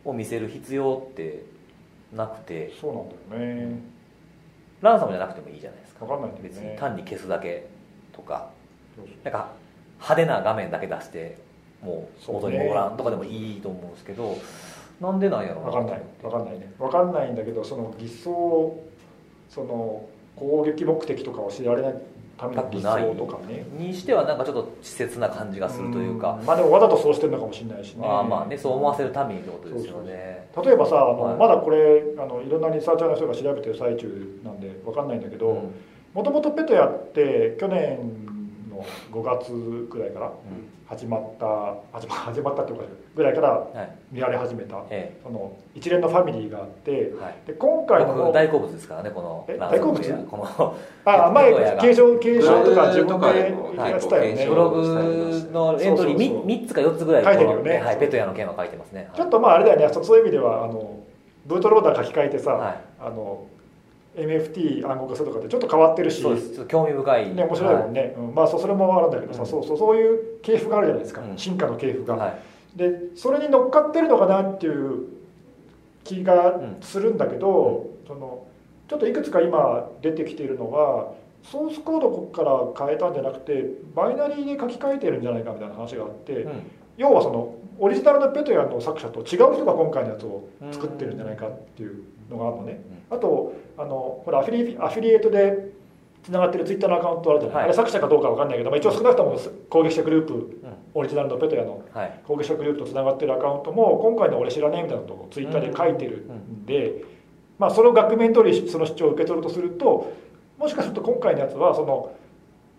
[0.04, 1.44] を見せる必要って
[2.14, 2.72] なくて。
[2.80, 2.94] そう
[3.34, 3.91] なんだよね
[4.82, 6.04] ランサムじゃなくてもいいじゃないですか。
[6.04, 7.66] わかんないんだよ別ねに単に消すだけ
[8.12, 8.50] とか。
[9.24, 9.48] なんか
[9.94, 11.38] 派手な画面だけ出して
[11.82, 14.36] もう元に戻らんとかでもいいと思うんですけど
[15.00, 16.02] なんでなんやろうわかんない。
[16.22, 16.70] わかんないね。
[16.78, 18.78] わかんないんだけどその偽装
[19.48, 20.04] その
[20.36, 21.94] 攻撃目的とかを知られない
[22.42, 23.64] ための偽装とかね。
[23.76, 26.38] にしてはなんかちょっと稚拙な感じがするというか。
[26.42, 26.44] ん。
[26.44, 28.06] まあでもわざとそうしてるのかもしれないしね。
[28.06, 30.48] まあまあねそう思わせるためにってことですよね。
[30.64, 31.36] 例えばさあの、はい。
[31.36, 35.70] まだこれあのいろんなリサーチャーの人が調べてる最中なんでわかんないんだけどうん。
[36.14, 38.31] もともとペトヤって去年
[39.12, 39.52] の5月
[39.90, 40.32] ぐらいから
[40.86, 41.46] 始まった
[41.98, 43.90] 始ま始まったっていうかぐらいからはい。
[44.10, 44.82] 見られ始めた。
[44.90, 47.36] えその一連のファミリーがあってえはい。
[47.46, 50.26] で今回の僕大好物ですからねこの大好物？
[50.30, 53.26] このあ 前継承継承とか自分で
[53.76, 54.82] やってたよね、はいブログ
[55.52, 56.46] のエントリーそうそうそう。
[56.46, 57.78] 3, つか4つぐらい書いてるよね。
[57.78, 59.08] はい、ペトヤの件は書いてますね。
[59.14, 59.88] ちょっとまああれだよね。
[59.92, 60.98] そうそういう意味ではあの
[61.46, 62.76] ブートローダー書き換えてさ、はい。
[63.00, 63.44] あの
[64.16, 66.22] MFT 暗号化するとかってちょっと変わってるし
[66.68, 67.34] 興味深い。
[67.34, 68.34] ね、面白いもんね、うん。
[68.34, 69.46] まあそそれもあるんだけどさ、うん。
[69.46, 71.38] そうそうそういう系譜があるじゃないですか、うん。
[71.38, 72.78] 進化の系譜が、はい。
[72.78, 75.06] でそれに乗っかってるのかなっていう
[76.04, 78.46] 気がするんだけど、その
[78.88, 86.70] ちょっといくつか今出てきているのはソースコードから変えたんじゃなくてバイナリーに書き換えてるんじゃないかみたいな話があって、うん。
[86.98, 95.70] 要はそのオリジナルのペトヤの作者と違う人が今回のやつを作ってるんじゃないかっていうのがあるのね、あとあのほらアフィリアフィリエイトで
[96.22, 97.64] つながってるツイッターのアカウントあるじゃない、はい。
[97.64, 99.36] あれ作者かどうかわかんないけど、まあ、一応少なくとも
[99.68, 100.60] 攻撃者グループ
[100.94, 102.20] オリジナルのペトヤのはい。
[102.24, 107.04] 攻撃者グループとつながってるアカウントも今回の俺知らねえみたいなことをツイッターで書いてるんで、
[107.58, 110.12] まあ、それを額面通りその主張を受け取るとすると
[110.58, 112.14] もしかすると今回のやつはその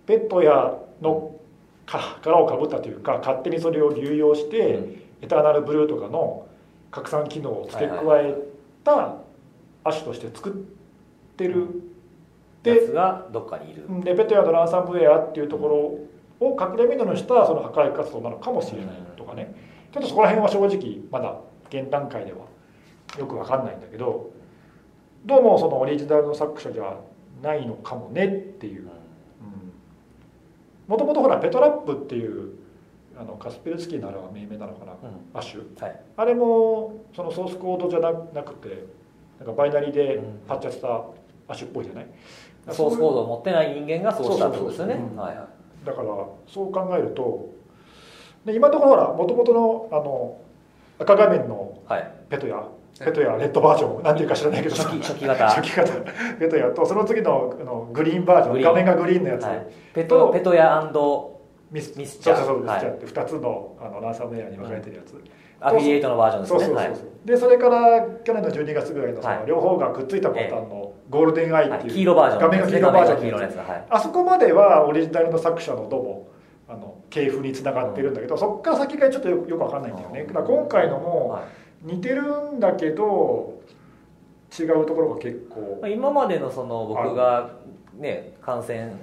[0.06, 1.36] ペットヤの
[1.86, 5.04] か殻をかぶったというか勝手にそれを流用して、うん。
[5.24, 6.48] エターナルブルーとかの
[6.92, 8.36] 拡散機能を付け加え
[8.84, 9.16] た
[9.84, 10.54] 亜種として作っ
[11.36, 11.68] てる、
[12.64, 13.86] やでつがどっかにいる。
[14.04, 15.76] でペトヤのランサムウェアっていうところ
[16.48, 19.54] を隠れ蓑にしたその破壊活動なのかもしれないとかね。
[19.92, 22.40] ちょっとそこら辺は正直まだ現段階では
[23.20, 24.32] よくわかんないんだけど
[25.26, 26.98] どうもそのオリジナルの作者じゃ
[27.42, 28.88] ないのかもねっていう。
[30.88, 32.56] もともとほらペトラップっていう
[33.18, 34.98] あのカスペルスキーのあれは命名なのかな、うん。
[35.34, 35.82] アッシュ。
[35.82, 36.02] はい。
[36.18, 38.86] あれもそのソースコードじゃななくて
[39.46, 41.02] なんかバイナリーでパッチャしたア
[41.50, 42.08] ッシュっぽいじゃない？
[42.72, 44.94] ソースコードを持ってない人間がそうしたってことですよね。
[44.96, 45.18] そうそうそうう。
[45.18, 45.18] ん。
[45.20, 45.86] はいはい。
[45.86, 46.08] だから
[46.48, 47.50] そう考えると
[48.46, 50.38] で今のところほらもともとのあの
[51.00, 52.12] 赤画面のはい。
[52.30, 52.64] ペトヤ
[53.00, 54.76] ペトヤレッドバージョンなんていうか知らないけど。
[54.76, 55.48] 初期初期型。
[55.50, 55.92] 初期型。
[56.40, 60.90] ペトヤとその次のあのグリーンバージョン画面がグリーンのやつ、はい、ペトペトヤ
[61.72, 62.38] ミスミスチャー。
[62.38, 62.80] そうそうそうミスはい。
[62.82, 65.16] チって2つのあのランサムウェアに分かれてるやつ、
[65.64, 66.60] アフィリエイトのバージョンですね。
[66.60, 67.28] そうそうそうそう、はい。
[67.28, 69.40] でそれから去年の12月ぐらいのそはい。
[69.40, 71.90] の両方がくっついたパターンのゴールデンアイっていう、はい。
[71.90, 73.86] 黄色バージョン画面が黄色バージョンののやつはい。
[73.90, 76.28] あそこまではオリジナルの作者のどうも
[76.68, 80.24] あの系譜につながってるんだけど、そこから先がちょっとよよく分かんないんだよね。
[80.26, 81.44] だから今回のもはい。
[81.96, 83.60] 似てるんだけど
[84.58, 87.50] 違うところが結構まあ今までのその僕が
[87.98, 88.94] ね感染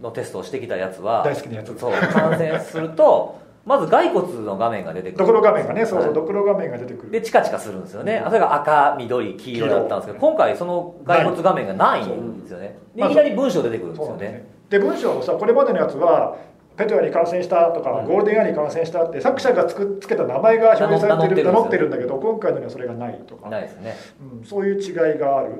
[0.00, 1.78] のテストをしてきたやつは大好きなやつ。
[1.78, 3.38] そう感染すると
[3.70, 5.18] まず骸骨の画面が出てくる。
[5.18, 6.14] ドクロ画面がねそうそう、はい。
[6.14, 7.12] ドクロ画面が出てくる。
[7.12, 8.20] でチカチカするんですよね。
[8.26, 12.76] それが赤緑黄色だったんですけど今回その骸骨画面がないんですよね。
[12.96, 14.26] いきなり文章出てくるんですよね。
[14.26, 14.46] ね。
[14.70, 16.36] で文章もさこれまでのやつは
[16.76, 18.06] ペトヤに感染したとか、うん。
[18.06, 23.94] ゴールデンアイに感染したって作者がつくつけた名前が表示されてる名名乗ってるんだけど今回のにはそれがないとか、ないですね。
[24.40, 25.52] うん、そういう違いがある。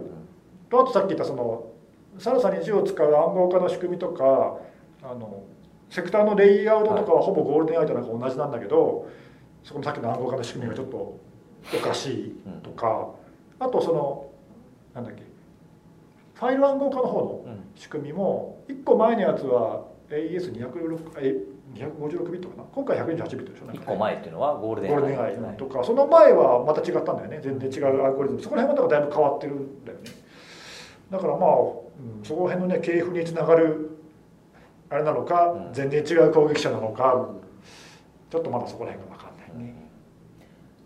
[0.69, 1.67] とあとさっき言ったその
[2.19, 4.59] ササに字を使う暗号化の仕組みとか
[5.03, 5.45] あの
[5.91, 9.09] セクターのレイアウトとかはほぼゴールデンアイとなんか同じなんだけど、
[9.65, 11.19] そこのさっきの暗号化の仕組みがちょっと
[11.77, 13.11] おかしいとか、
[13.59, 14.31] あとその
[14.95, 15.23] なんだっけ
[16.35, 21.37] ファイル暗号化の方のうん仕組みも1個前のやつは AES256 え
[21.75, 22.65] 256ビットかな？
[22.65, 23.67] 今回128ビットでしょ？
[23.67, 23.79] ね。
[23.79, 25.37] 1個前っていうのはゴールデンアイ。
[25.37, 27.41] はいとかその前はまた違ったんだよね。
[27.43, 28.43] 全然違うアルゴリズム。
[28.43, 30.11] そこら辺はだいぶ変わってるんだよね。
[31.11, 34.00] だからまあ、うん、そこら辺のね系譜につながる
[34.91, 35.73] あれなのか、うん。
[35.73, 37.29] 全然違う攻撃者なのか
[38.31, 39.75] ちょっとまだそこら辺が分かんないね、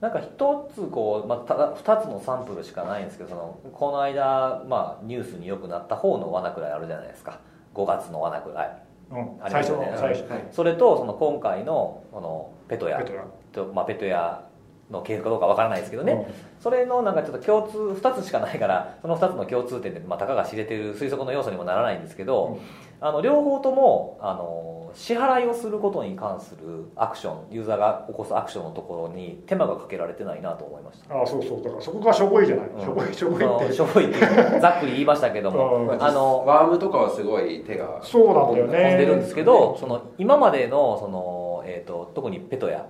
[0.01, 7.41] なんか一つこう、まあ、ただ2つのサンプルしかないんですけどそのこの間、まあ、ニュースによくなった方の罠くらいあるじゃないですか。
[7.75, 8.83] 5月の罠くらい。
[9.11, 9.19] うん。
[9.43, 9.91] ありますよね。
[9.91, 10.45] の最初、はい。
[10.53, 12.99] それとその今回のこのペトヤ。
[12.99, 14.45] ペトラと、まあ、ペトヤ
[14.91, 16.29] の系譜かどうかわからないですけどね、
[16.61, 22.59] それのなんかちょっと共通2つしかないからその2つの共通点で、まあ、たかが知れてる推測の要素にもならないんですけど、
[23.05, 31.15] あの両方ともあの支払いをすることに関するアクションユーザーが起こすアクションのところに手間がかけられてないなと思いました。
[31.15, 32.81] ああそうそうだからそこがしょぼいじゃない、うん。
[32.81, 33.75] しょぼいしょぼいって。
[33.75, 36.03] しょぼいってざっくり言いましたけども、うん。
[36.03, 42.87] あのワームとかはすごい手がそうなんだよ飛んねでるんですけどその今までのその、えー、と特にペトヤ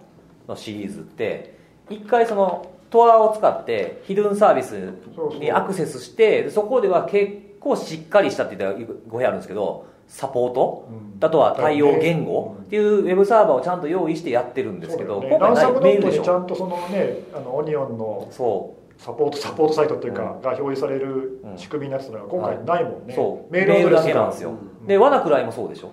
[0.46, 1.58] のシリーズって
[1.90, 4.92] 一回そのトアを使ってヒドゥンサービス
[5.40, 10.88] にアクセスしてそこでは結構しっかりしたって言ったら語弊あるんですけどサポート？
[10.90, 11.24] うん。
[11.24, 12.56] あとは対応言語？
[12.62, 16.20] っていうウェブサーバーをちゃんと用意してやってるんですけど、ね、今回メールでしょ。
[16.20, 20.42] にちゃんとそのねあのオニオンのそサポートサポートサイトっていうか、うん。
[20.42, 21.58] が表示されるうん。
[21.58, 23.52] 仕組みになってたのが今回ないもんね、うそう。
[23.52, 24.86] メールだけなんですよ、うん。
[24.86, 25.92] で罠くらいもそうでしょ。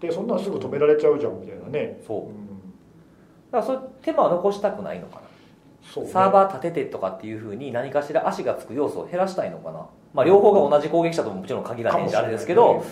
[0.00, 2.18] でそんなのすぐ止められちゃうじゃんみたいなね、そう。
[2.20, 2.46] うん。
[3.50, 5.22] だからそれ手間を残したくないのかな。
[5.82, 6.10] そうね。
[6.10, 12.82] サーバー立ててとかっていうふうに何かしら足がつく要素を減らしたいのかな、まあ、両方が同じ攻撃者とももちろん限らへんしあれですけど、ね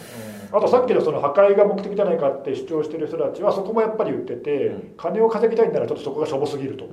[0.51, 0.59] うん。
[0.59, 4.95] あとさっきのその破壊が目的じゃないかって主張してる人たちはそこもやっぱり言ってて、うん。
[4.97, 6.89] 金を稼ぎたいんならちょっとそこがしょぼすぎると、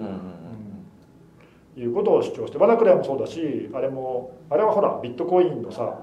[1.76, 6.00] いうことを主張してワナクライもそうだしあれもあれはほらビットコインのさ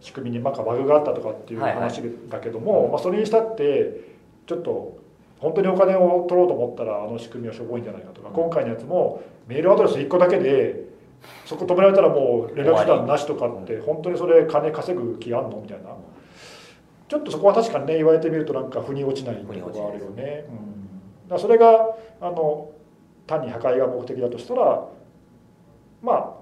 [0.00, 4.00] 仕組みになんかバグがあったとかっていうはいはい話だけども、まあ、それにしたって
[4.46, 4.98] ちょっと
[5.38, 10.85] 本当にお金を取ろうと思ったらあの仕組みはしょぼいんじゃないかとか、今回のやつもメールアドレス1個だけで
[11.44, 15.90] そこ止められたらもう連絡手段なしとかって本当にそれ金稼ぐ気あんのみたいな。
[17.08, 22.72] ちょっとそこは確かにね言われてみるとなんか腑に落ちないところがあるよね、うん、だそれがあの
[23.28, 24.88] 単に破壊が目的だとしたら
[26.02, 26.34] まあ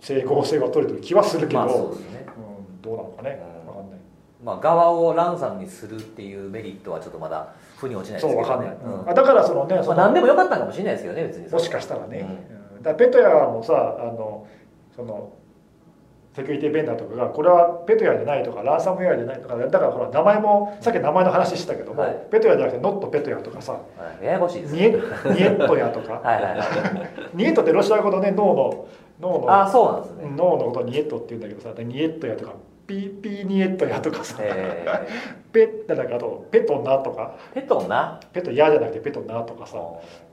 [0.00, 3.40] 整合性は取れてる気はするけど、まあそうですね、うん、どうなのかね。
[3.40, 3.66] うん。
[3.66, 4.00] 分かんない。
[4.44, 8.46] まあ、側をランサムにするっていうメリットはちょっとまだ腑に落ちないですけどね。
[8.46, 9.10] そう分かんない、うん。
[9.10, 14.46] あだからそのねそまあ、の何でもよかったかもしれないですけどね別にもしかしたらね、うんうんだペトヤもさあの
[14.94, 15.32] その
[16.34, 22.26] セキュリティベンダーとかがこれはペトヤじゃないとかランサムウェアじゃないとかだからほら名前もさっき名前の話したけども、はい。
[22.30, 23.80] ペトヤじゃなくてノットペトヤとかさは
[24.20, 24.74] いややこしいです。
[24.74, 26.14] ニエねニエットヤとか。
[26.14, 26.66] はいはいはい。
[27.34, 28.86] ニエットってロシア語のね脳の
[29.20, 32.54] 脳のああそうなんですね、脳のことをニエットって言うんだけどさニエットヤとか
[32.86, 35.06] ピーピーニエットヤとかさ、え
[35.52, 37.36] ペッだかとペトナとか。
[37.52, 38.20] ー、ペトンな？
[38.32, 39.76] ペトヤじゃなくてペトナとかさ。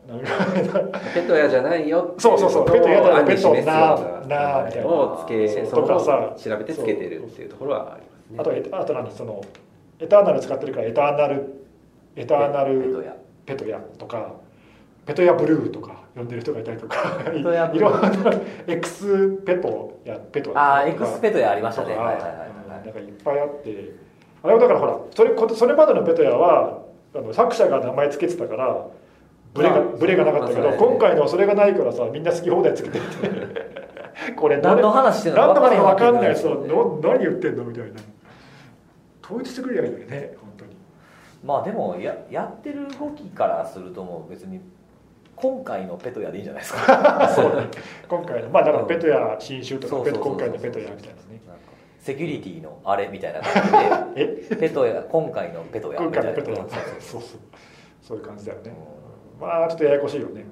[0.08, 2.16] なんかペトヤじゃないよ。
[2.18, 3.62] そうそうそうペトヤじゃないペトな
[4.28, 4.64] な。
[4.66, 4.88] みたいな。
[4.88, 6.36] をつけとかさ。
[6.38, 8.38] 調べてつけてるっていうところはありますね。
[8.40, 9.42] あとエあと何その
[10.00, 11.66] エターナル使ってるからエターナル
[12.16, 14.34] エターナルペトヤペトヤとか
[15.06, 17.42] ペトヤブルーとか呼んでる人がいたりとかい
[17.80, 18.12] ろんな
[18.68, 21.96] エクスペトやペトああスペトヤありましたね。
[21.96, 24.12] はいはいはいなんかいっぱいあって。
[24.44, 26.84] あれはだからほらそれこそれまでのペトヤは
[27.16, 28.88] あの作者が名前つけてたから
[29.54, 33.72] ブレがまあブレがなかったけど、今回のはそれがないからさみんな好き放題つけてて。
[34.36, 37.90] これ何の話してんの何とか分かんない分そう何言ってんのみたいな。
[39.24, 40.76] 統一してくれりゃいいのにね本当に。
[41.44, 44.62] まあでもややってる動きからするともう別に
[45.42, 47.28] 今回のペトヤでいいんじゃないですか？
[47.36, 47.68] そうね。
[48.08, 51.42] 今回のまあだからペトや新種とか今回のペトやみたいなね。
[52.00, 54.26] セキュリティのあれみたいな感じえ？
[54.50, 56.32] でペトヤ今回のペトヤ今みたいな。
[56.34, 56.70] 回のペトやうん
[57.02, 57.22] そう。
[57.22, 57.40] そう
[58.02, 58.18] そう。
[58.18, 58.74] いう感じだよね。
[59.40, 60.46] まあちょっとややこしいよね、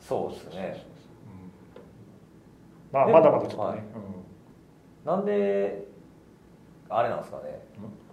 [0.00, 0.84] そうですね。
[2.92, 3.78] まあでもまだまだちょっとね、はい。
[5.04, 5.84] なんで
[6.88, 7.60] あれなんですかね。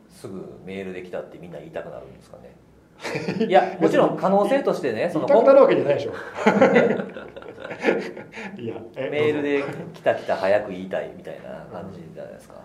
[0.10, 2.56] すぐメールできたってみんな言いたくなるんですかね
[3.48, 6.14] いやもちろん可能性としてねその言いたくなるわけじゃないでしょ。
[8.58, 12.56] いやえメールで来た来た早く言いたいみたいな感じじゃないですか。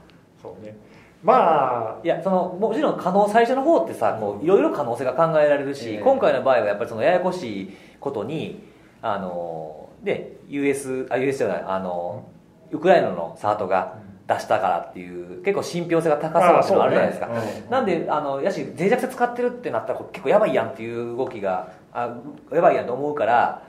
[0.41, 0.77] そうね。
[1.23, 5.99] まあいやそのもちろん可能最初の方ってさこういろいろ可能性が考えられるし、ええ。
[5.99, 8.63] 今回の場合はやっぱりそのややこしいことに
[9.03, 12.25] あので US あ US じゃないあの
[12.71, 17.63] ウクライナのサートが出したからっていう結構信憑性が高そうっていうのがあるじゃないですか、ね。
[17.65, 17.71] うん。
[17.71, 22.15] なんであのやし脆弱性使ってるってなったら結構やばいやんっていう動きがあ
[22.53, 23.63] やばいやんと思うから、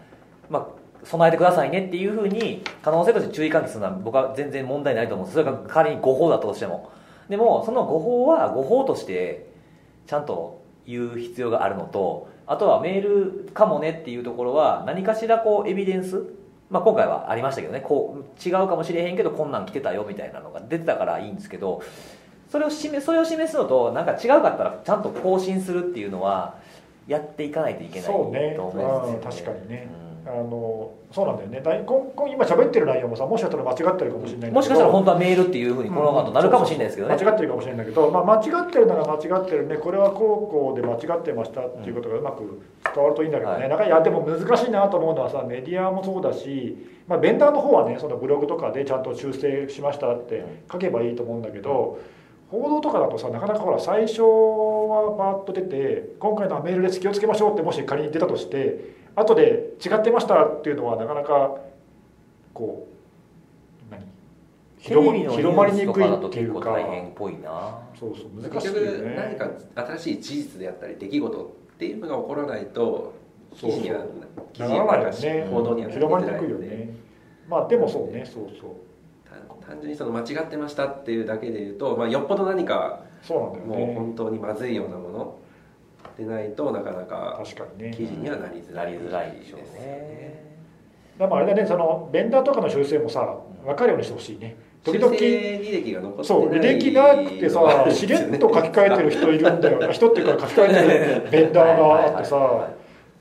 [0.49, 0.67] まあ、
[1.05, 5.41] 備えてくださいねっていうふうに可能性として注意喚起するのは僕は全然問題ないと思うんです。
[5.41, 6.91] それが仮に誤報だとしても。
[7.29, 9.47] でもその誤報は誤報として
[10.07, 16.23] ちゃんと言う必要があるのとあとはメールかもねっていうところは何かしらこうエビデンス
[16.69, 17.81] まあ、今回はありましたけどね。
[17.81, 21.81] こう違うかもしれへんけどこんなん来てたよみたいなのが出てたからいいんですけど
[22.49, 26.55] それを示それを示すのとなんか違うかったらちゃんと更新するっていうのは
[27.07, 29.51] やっていかないといけないとそうね思うんうんですよね。
[29.51, 31.59] 確かにね、うあのそうなんだよね。
[31.59, 39.77] だいこんこん今喋ってる内容もさもしかしたら間違ってるかもしれないもしかしたら本当はメールっていうふうにこの後なるかもしれないですけどね、間違ってるかもしれないけど、まあ、間違ってるなら間違ってるね。
[39.77, 42.61] これはこうこうで間違ってましたっていうことがうまく
[42.93, 43.69] 伝わるといいんだけどね、はい。
[43.69, 51.99] なんかいやでも難しいなと思うのはさメディアもそうだし、まあ、ベンダーの方はねそのブログとかでちゃんと修正しましたって書けばいいと思うんだけど、
[52.51, 61.57] 報道とかだとさなかなかほら最初はバーッと出て今回のはメールです気をつけましょうってもし仮に出たとして後で違ってましたっていうのはなかなか
[62.53, 62.87] こ
[63.89, 64.03] う何？
[64.77, 65.09] 広
[65.55, 67.79] まりにくいっていうか結構大変っぽいな。
[67.99, 69.15] そうそう難結しいよ局ね。
[69.15, 69.49] 何か
[69.97, 73.13] 新しい事実であったり出来事っていうのが起こらないと
[73.53, 74.05] 記事には
[74.53, 74.85] 記事には
[75.49, 76.95] 報道には広まりにくいよね。
[77.47, 78.25] まあでもそうね。
[78.25, 78.71] そうそう。
[79.29, 83.85] 単単純にその間違ってましたっていうだけで言うと、まあ、よっぽど何かそうなんだよね。
[83.85, 85.35] もう本当にまずいようなもの
[86.19, 87.91] でないとなかなか確かにね。
[87.95, 90.43] 記事にはなりづなりらいづらいでしょうね。
[91.17, 94.55] でもあれだねそのベンダーとかの修正もさ分かるようにしてほしいね。
[94.83, 102.69] 時々履歴が残そう履歴なくてさしれっと書き換えてる人いるんだよ人っていうか書き換えてる ベンダーがあってさ。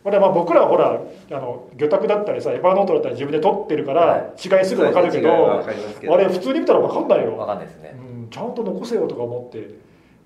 [0.05, 7.37] まあ僕らはほらあの魚拓だったりさエヴァーノートだったり自分で取ってるから違いすぐ分かるけどあれ普通に見たら分かんないよ。
[7.37, 7.95] わかんないですね。
[7.95, 9.69] うん、ちゃんと残せよとか思って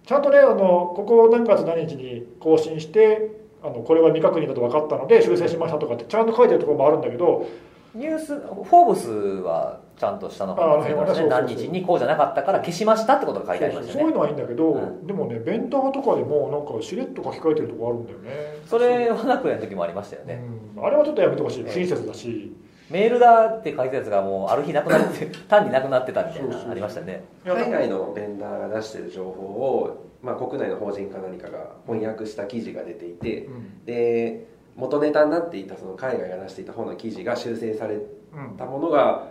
[0.05, 3.31] ちゃんとねあのここ何月何日に更新して
[3.63, 7.47] あのこれは未確認だと分かったので修正しましたとかってちゃんと書いてるところもあるんだけど
[7.95, 14.01] ニュースフォーブスはちゃんとしたの辺はね何日にこうじゃなかったから消しましたってことが書いてありましたね。
[14.01, 15.07] そういうのはいいんだけど、うん。
[15.07, 18.63] でもねベンダーとかでもなんかしれっと書き換えてるとこあるんだよね。
[18.67, 20.43] それはなくやる時もありましたよね、
[20.77, 21.65] うん、あれはちょっとやめてほしい。
[21.65, 22.53] 不親切だし
[22.93, 27.25] メールだって書いたやつがもうある日なくなって 単になくなってたみたいそうそうなありましたね。
[27.45, 33.85] 海外のベンダーが出してる情報を、まあ、国内の法人か何かが翻訳した記事が出ていてうん。
[33.85, 39.29] で元ネタになっていたその海外が出していた方の記事が修正されうんたものが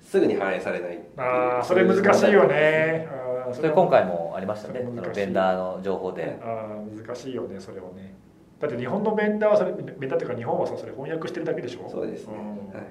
[0.00, 1.00] すぐに反映されないう。
[1.16, 3.08] ああそれ難しいよね。
[3.52, 4.82] それ今回もありましたね。
[4.84, 6.38] そのベンダーの情報で。
[6.42, 8.14] あー難しいよねそれはね
[8.60, 11.88] だって日本のベンダーはそれベンダーっていうか日本はさそれ翻訳してるだけでしょ？
[11.90, 12.74] そうですね、うん。
[12.74, 12.86] はい。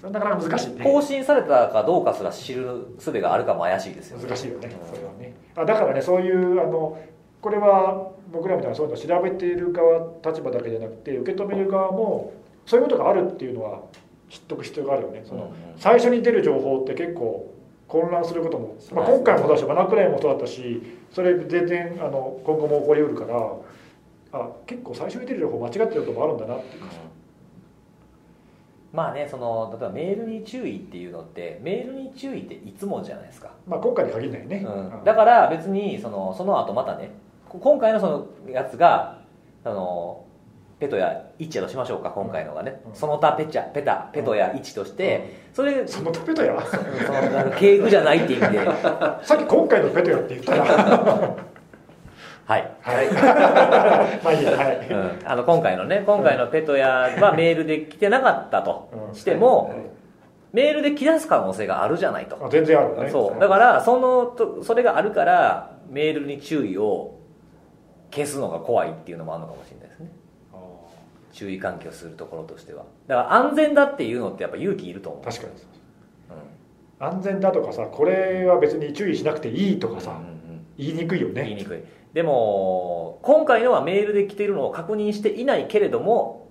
[0.00, 0.84] それなかなか難しいね。
[0.84, 4.24] 更新されたかどうかすら知る術があるかも怪しいですよね。
[4.28, 4.94] 難しいよねうん。
[4.94, 5.34] それはね。
[5.56, 6.98] あだからねそういうあの
[7.40, 12.32] これは僕らみたいなそういうのを調べている側立場だけじゃなくて受け止める側も
[12.66, 13.82] そういうことがあるっていうのは
[14.28, 15.22] 知っとく必要があるよね。
[15.24, 17.54] その、最初に出る情報って結構
[17.86, 23.52] 混乱することも、まあ、今回もそうだしマナクライもそうだったしそれ全然あの今後も起こりうるから
[24.36, 26.76] あ結構最初に出る情報間違ってることもあるんだなって。
[26.76, 26.88] いうか
[28.92, 37.10] まあねその例えばメールに注意っていうのってメールに注意っていつもじゃないですか、まあ今回に限らないね、うん、だから別にそのその後またね
[37.46, 38.06] こ今回のそ
[38.46, 39.20] のやつが
[39.64, 40.24] あの
[40.78, 42.94] ペトや1やとしましょうか今回のがね、うん。
[42.94, 46.76] その他ペチャペタペトや1として、それそのペトやそ
[47.48, 48.64] の敬具じゃないっていう意味で。
[49.24, 51.36] さっき今回のペトやって言ったら
[52.46, 53.10] はい、はい。
[54.22, 54.88] まあいいやはい。
[54.88, 59.14] うん、あの今回のね今回のペトヤはメールで来てなかったとうん。
[59.14, 59.78] しても、はい。
[60.52, 62.38] メールで来出す可能性があるじゃないと。
[62.40, 63.10] あ全然あるね。
[63.10, 63.40] そう。
[63.40, 67.18] だからそのとそれがあるからメールに注意を
[68.12, 70.12] 消すのが怖いっていうのもあるのかもしれないですね。
[70.54, 70.56] あ
[71.32, 72.84] 注意喚起をするところとしては。
[73.08, 75.22] だから安全だっていうのってやっぱ勇気いると思う。
[75.22, 75.52] ー確かに。
[75.52, 75.56] う
[76.98, 80.66] 安全だとかさこれは別に注意しなくていいとかさ、んうんうん。
[80.78, 81.42] 言いにくいよね。
[81.42, 81.82] 言いにくい
[82.16, 86.48] でも今回のはメールで来てるのを確認していないけれども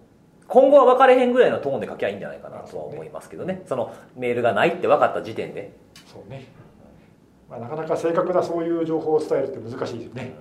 [0.47, 3.63] 今後は分かれへんぐらいのトーンで書きゃいいんじゃないかなとは思いますけどね。
[3.65, 6.45] そのメールがないって分かった時点で、そうね、
[7.49, 10.35] まあ、なかなか正確なそういう情報を伝えるって難しいですよね、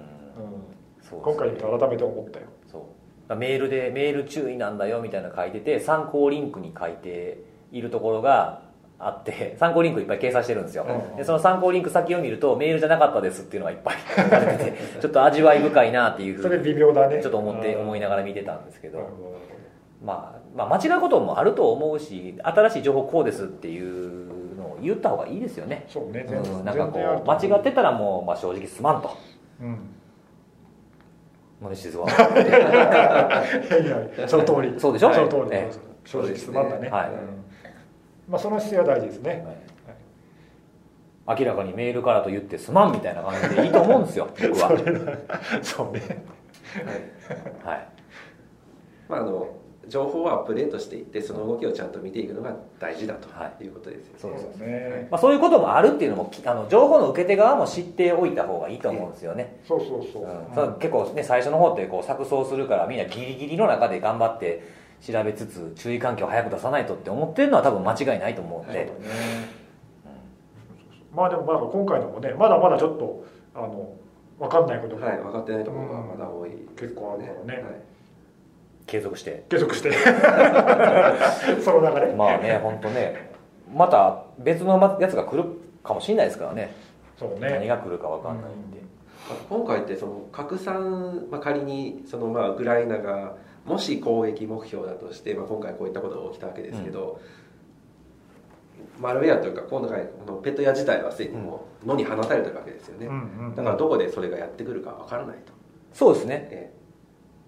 [1.01, 1.09] うん。
[1.09, 2.47] そう今回見て改めて思ったよ。
[2.70, 2.87] そ
[3.31, 3.35] う。
[3.35, 8.61] メールでメール注意なんだよみたいなの書いてて参考リンクに書いているところが
[8.99, 17.20] あって参考リンクいっぱい掲載してるんですよ、うんでその参考リンク先を見るとメールじゃなかったですっていうのがいっぱい書かれててちょっと味わい深いなっていうふそうれに微妙だね。
[17.20, 17.80] ちょっと思ってうん。
[17.82, 19.11] 思いながら見てたんですけど。
[20.03, 26.26] まあ、まあ間違うこともあると思うし新しい情報こうですっていうのを言った方がいいですよね、そうね。
[26.28, 29.16] 全うん、なんかこう間違ってたらもう、まあ、正直すまんと。
[29.61, 29.78] うん
[31.61, 32.12] もう静は い
[33.70, 34.74] やいやその通り。
[34.78, 35.12] そうでしょ？
[35.14, 35.72] その通り、ええ。
[36.05, 37.09] 正直すまんだね、はい。
[37.09, 37.45] うん
[38.29, 39.45] まあ、その姿勢は大事ですね、
[41.27, 44.70] 明らかにメールからと言ってすまんみたいな感じでいいと思うんですよ 僕は、
[45.62, 46.25] そうね。
[47.64, 47.77] はい。
[47.77, 47.87] はい、
[49.09, 49.49] まあ、あの
[49.87, 53.64] 情報をアップデートしていってその動きをちゃんと見ていくのが大事だとはい。
[53.64, 55.09] いうことですよね、そうですだね。
[55.11, 60.75] まあ、そういうこともあるっていうのもきあの情報の受け手側も知っておいた方がいいと思うんですよね、そうそうそう、うん。
[60.75, 64.62] 結構ね最初の方ってこう錯綜するからみんなギリギリの中で頑張って
[65.07, 69.49] 調べつつ注意喚起を早く出さないとって思ってるのは多分間違いないと思うんで、そうだね、
[71.15, 73.25] まあでもまあ今回のもねまだまだちょっと
[73.55, 73.95] あの
[74.39, 77.63] 分かんないことがはい、分かってないところがまだ多い、結構あるからね。
[77.63, 77.75] はい。
[78.87, 79.45] 継続して。
[79.49, 79.93] 継続して。
[81.63, 82.13] その流れ。
[82.15, 83.31] まあね本当ね。
[83.73, 85.45] また別のやつが来る
[85.83, 86.75] かもしれないですからね。
[87.19, 88.81] そう何ねが来るか分かんないんで、
[89.31, 93.37] あ今回ってその拡散、まあ、仮にそのまあウクライナが
[93.67, 97.21] もし攻撃目標だとして、まあ、今回こういったことが起きたわけですけど、
[99.01, 105.53] マルウェアというか今回このペット屋自体はすでにもう野に放たれてるわけですよね、うんうんだからどこでそれがやってくるかわからないと、
[105.93, 106.49] そうですね。
[106.51, 106.75] え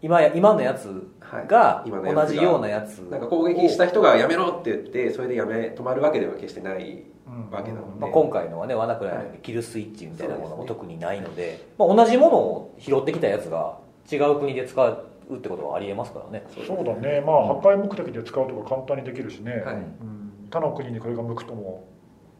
[0.02, 1.46] 今や今のやつはい。
[1.46, 3.02] が今のやつが同じようなやつ。
[3.06, 13.78] えなんか攻撃した人がやめろって言ってそれでやめ止まるわけでは決してないうんわけなので、まあ、今回のはね罠倉のようにキルスイッチみたいなものも特にないのでまあ、同じものを拾ってきたやつが
[14.10, 16.46] 違う国で使うってことはありえますからね。
[16.66, 17.20] そうだね。
[17.20, 19.74] まあ破壊目的で使うとか簡単にできるしね、はい。
[19.74, 21.88] うん、他の国にこれが向くとも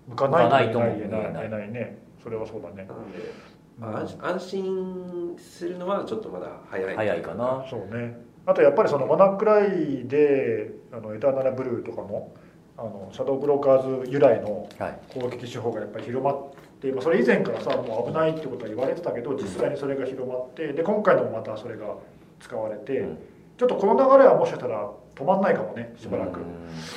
[0.09, 1.72] 向かないとも言えない向かないとも言えない言えない。
[1.72, 2.87] ねそれはそうだね。
[2.89, 3.32] なので、
[3.78, 6.97] まあ、安安心するのはちょっとまだ早い。
[6.97, 7.64] 早いかな。
[7.68, 8.16] そうね。
[8.47, 12.34] あとやっぱりそのワナクライであのエターナルブルーとかも
[12.78, 14.99] あのシャドウブローカーズ由来のはい。
[15.12, 21.97] 攻撃手法がやっぱり広まって、まあ、それ以前からさもう危ないってことは言われてたけど実際にそれが広まってで今回のもまたそれが
[22.41, 23.18] 使われて、うん。
[23.57, 26.45] ちょっとこの流れはもしかしたら止まんないかもねしばらく、うん。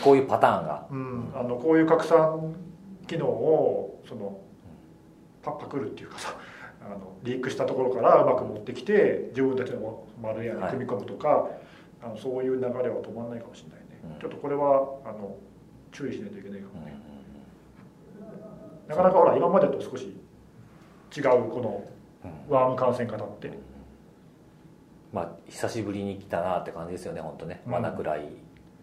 [0.04, 0.88] こういうパターンが。
[0.92, 2.56] うん、あのこういう拡散
[3.08, 4.40] 機能をその
[5.42, 6.36] パパクるっていうかさ
[6.86, 11.48] あのリークしたところからうまく持ってきて自分たちの丸屋に組み込むとか、
[12.02, 14.20] あのそういう流れは止まらないかもしれないね、うん。
[14.20, 15.36] ちょっとこれはあの
[15.92, 16.94] 注意しないといけないかうんもね、
[18.88, 20.16] なかなかほら今までと少し
[21.16, 21.84] 違うこの
[22.24, 22.54] うん。
[22.54, 23.52] ワーム感染型って、
[25.12, 27.62] まあ久しぶりに来たなって感じですよね本当ね。
[27.66, 27.74] うん。
[27.74, 28.28] 罠くらい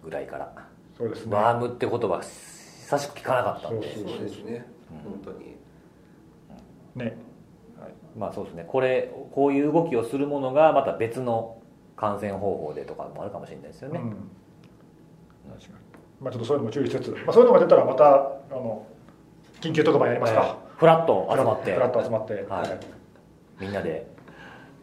[0.03, 0.53] ぐらいから、
[0.97, 1.35] そうですね。
[1.35, 3.95] ワームって言葉久しく聞かなかったんで。
[3.95, 5.13] そうそうですね、うん。
[5.13, 5.57] 本当に。
[6.97, 7.17] ね。
[8.17, 8.65] まあそうですね。
[8.67, 11.59] これこういう動きをするものがまた別の
[11.97, 14.11] 感染方法でとかもあるかもしれないですよね、うん。
[15.53, 15.75] 確かに。
[16.21, 18.19] まあちょっとそういうのも注意しつつ、まあ、そういうのが出たらまたあ
[18.51, 18.87] の
[19.61, 20.79] 緊急特番やりますか、ええ。
[20.79, 21.75] フラッと集まって。
[21.75, 22.81] フラッと集まって、はい。
[23.61, 24.07] みんなで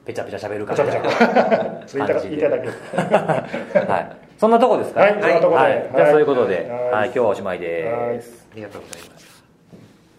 [0.06, 3.80] ペチャペチャ喋るかペチャペチャそれ言いた言いたいだけ。
[3.80, 4.18] はい。
[4.38, 5.56] そんなとこですかはいそんなとこで。
[5.56, 5.89] はい。
[5.95, 6.12] じゃあはい。
[6.12, 6.91] そういうことで、はい。
[6.91, 8.47] はい、今日はおしまいです。
[8.51, 9.22] ありがとうございます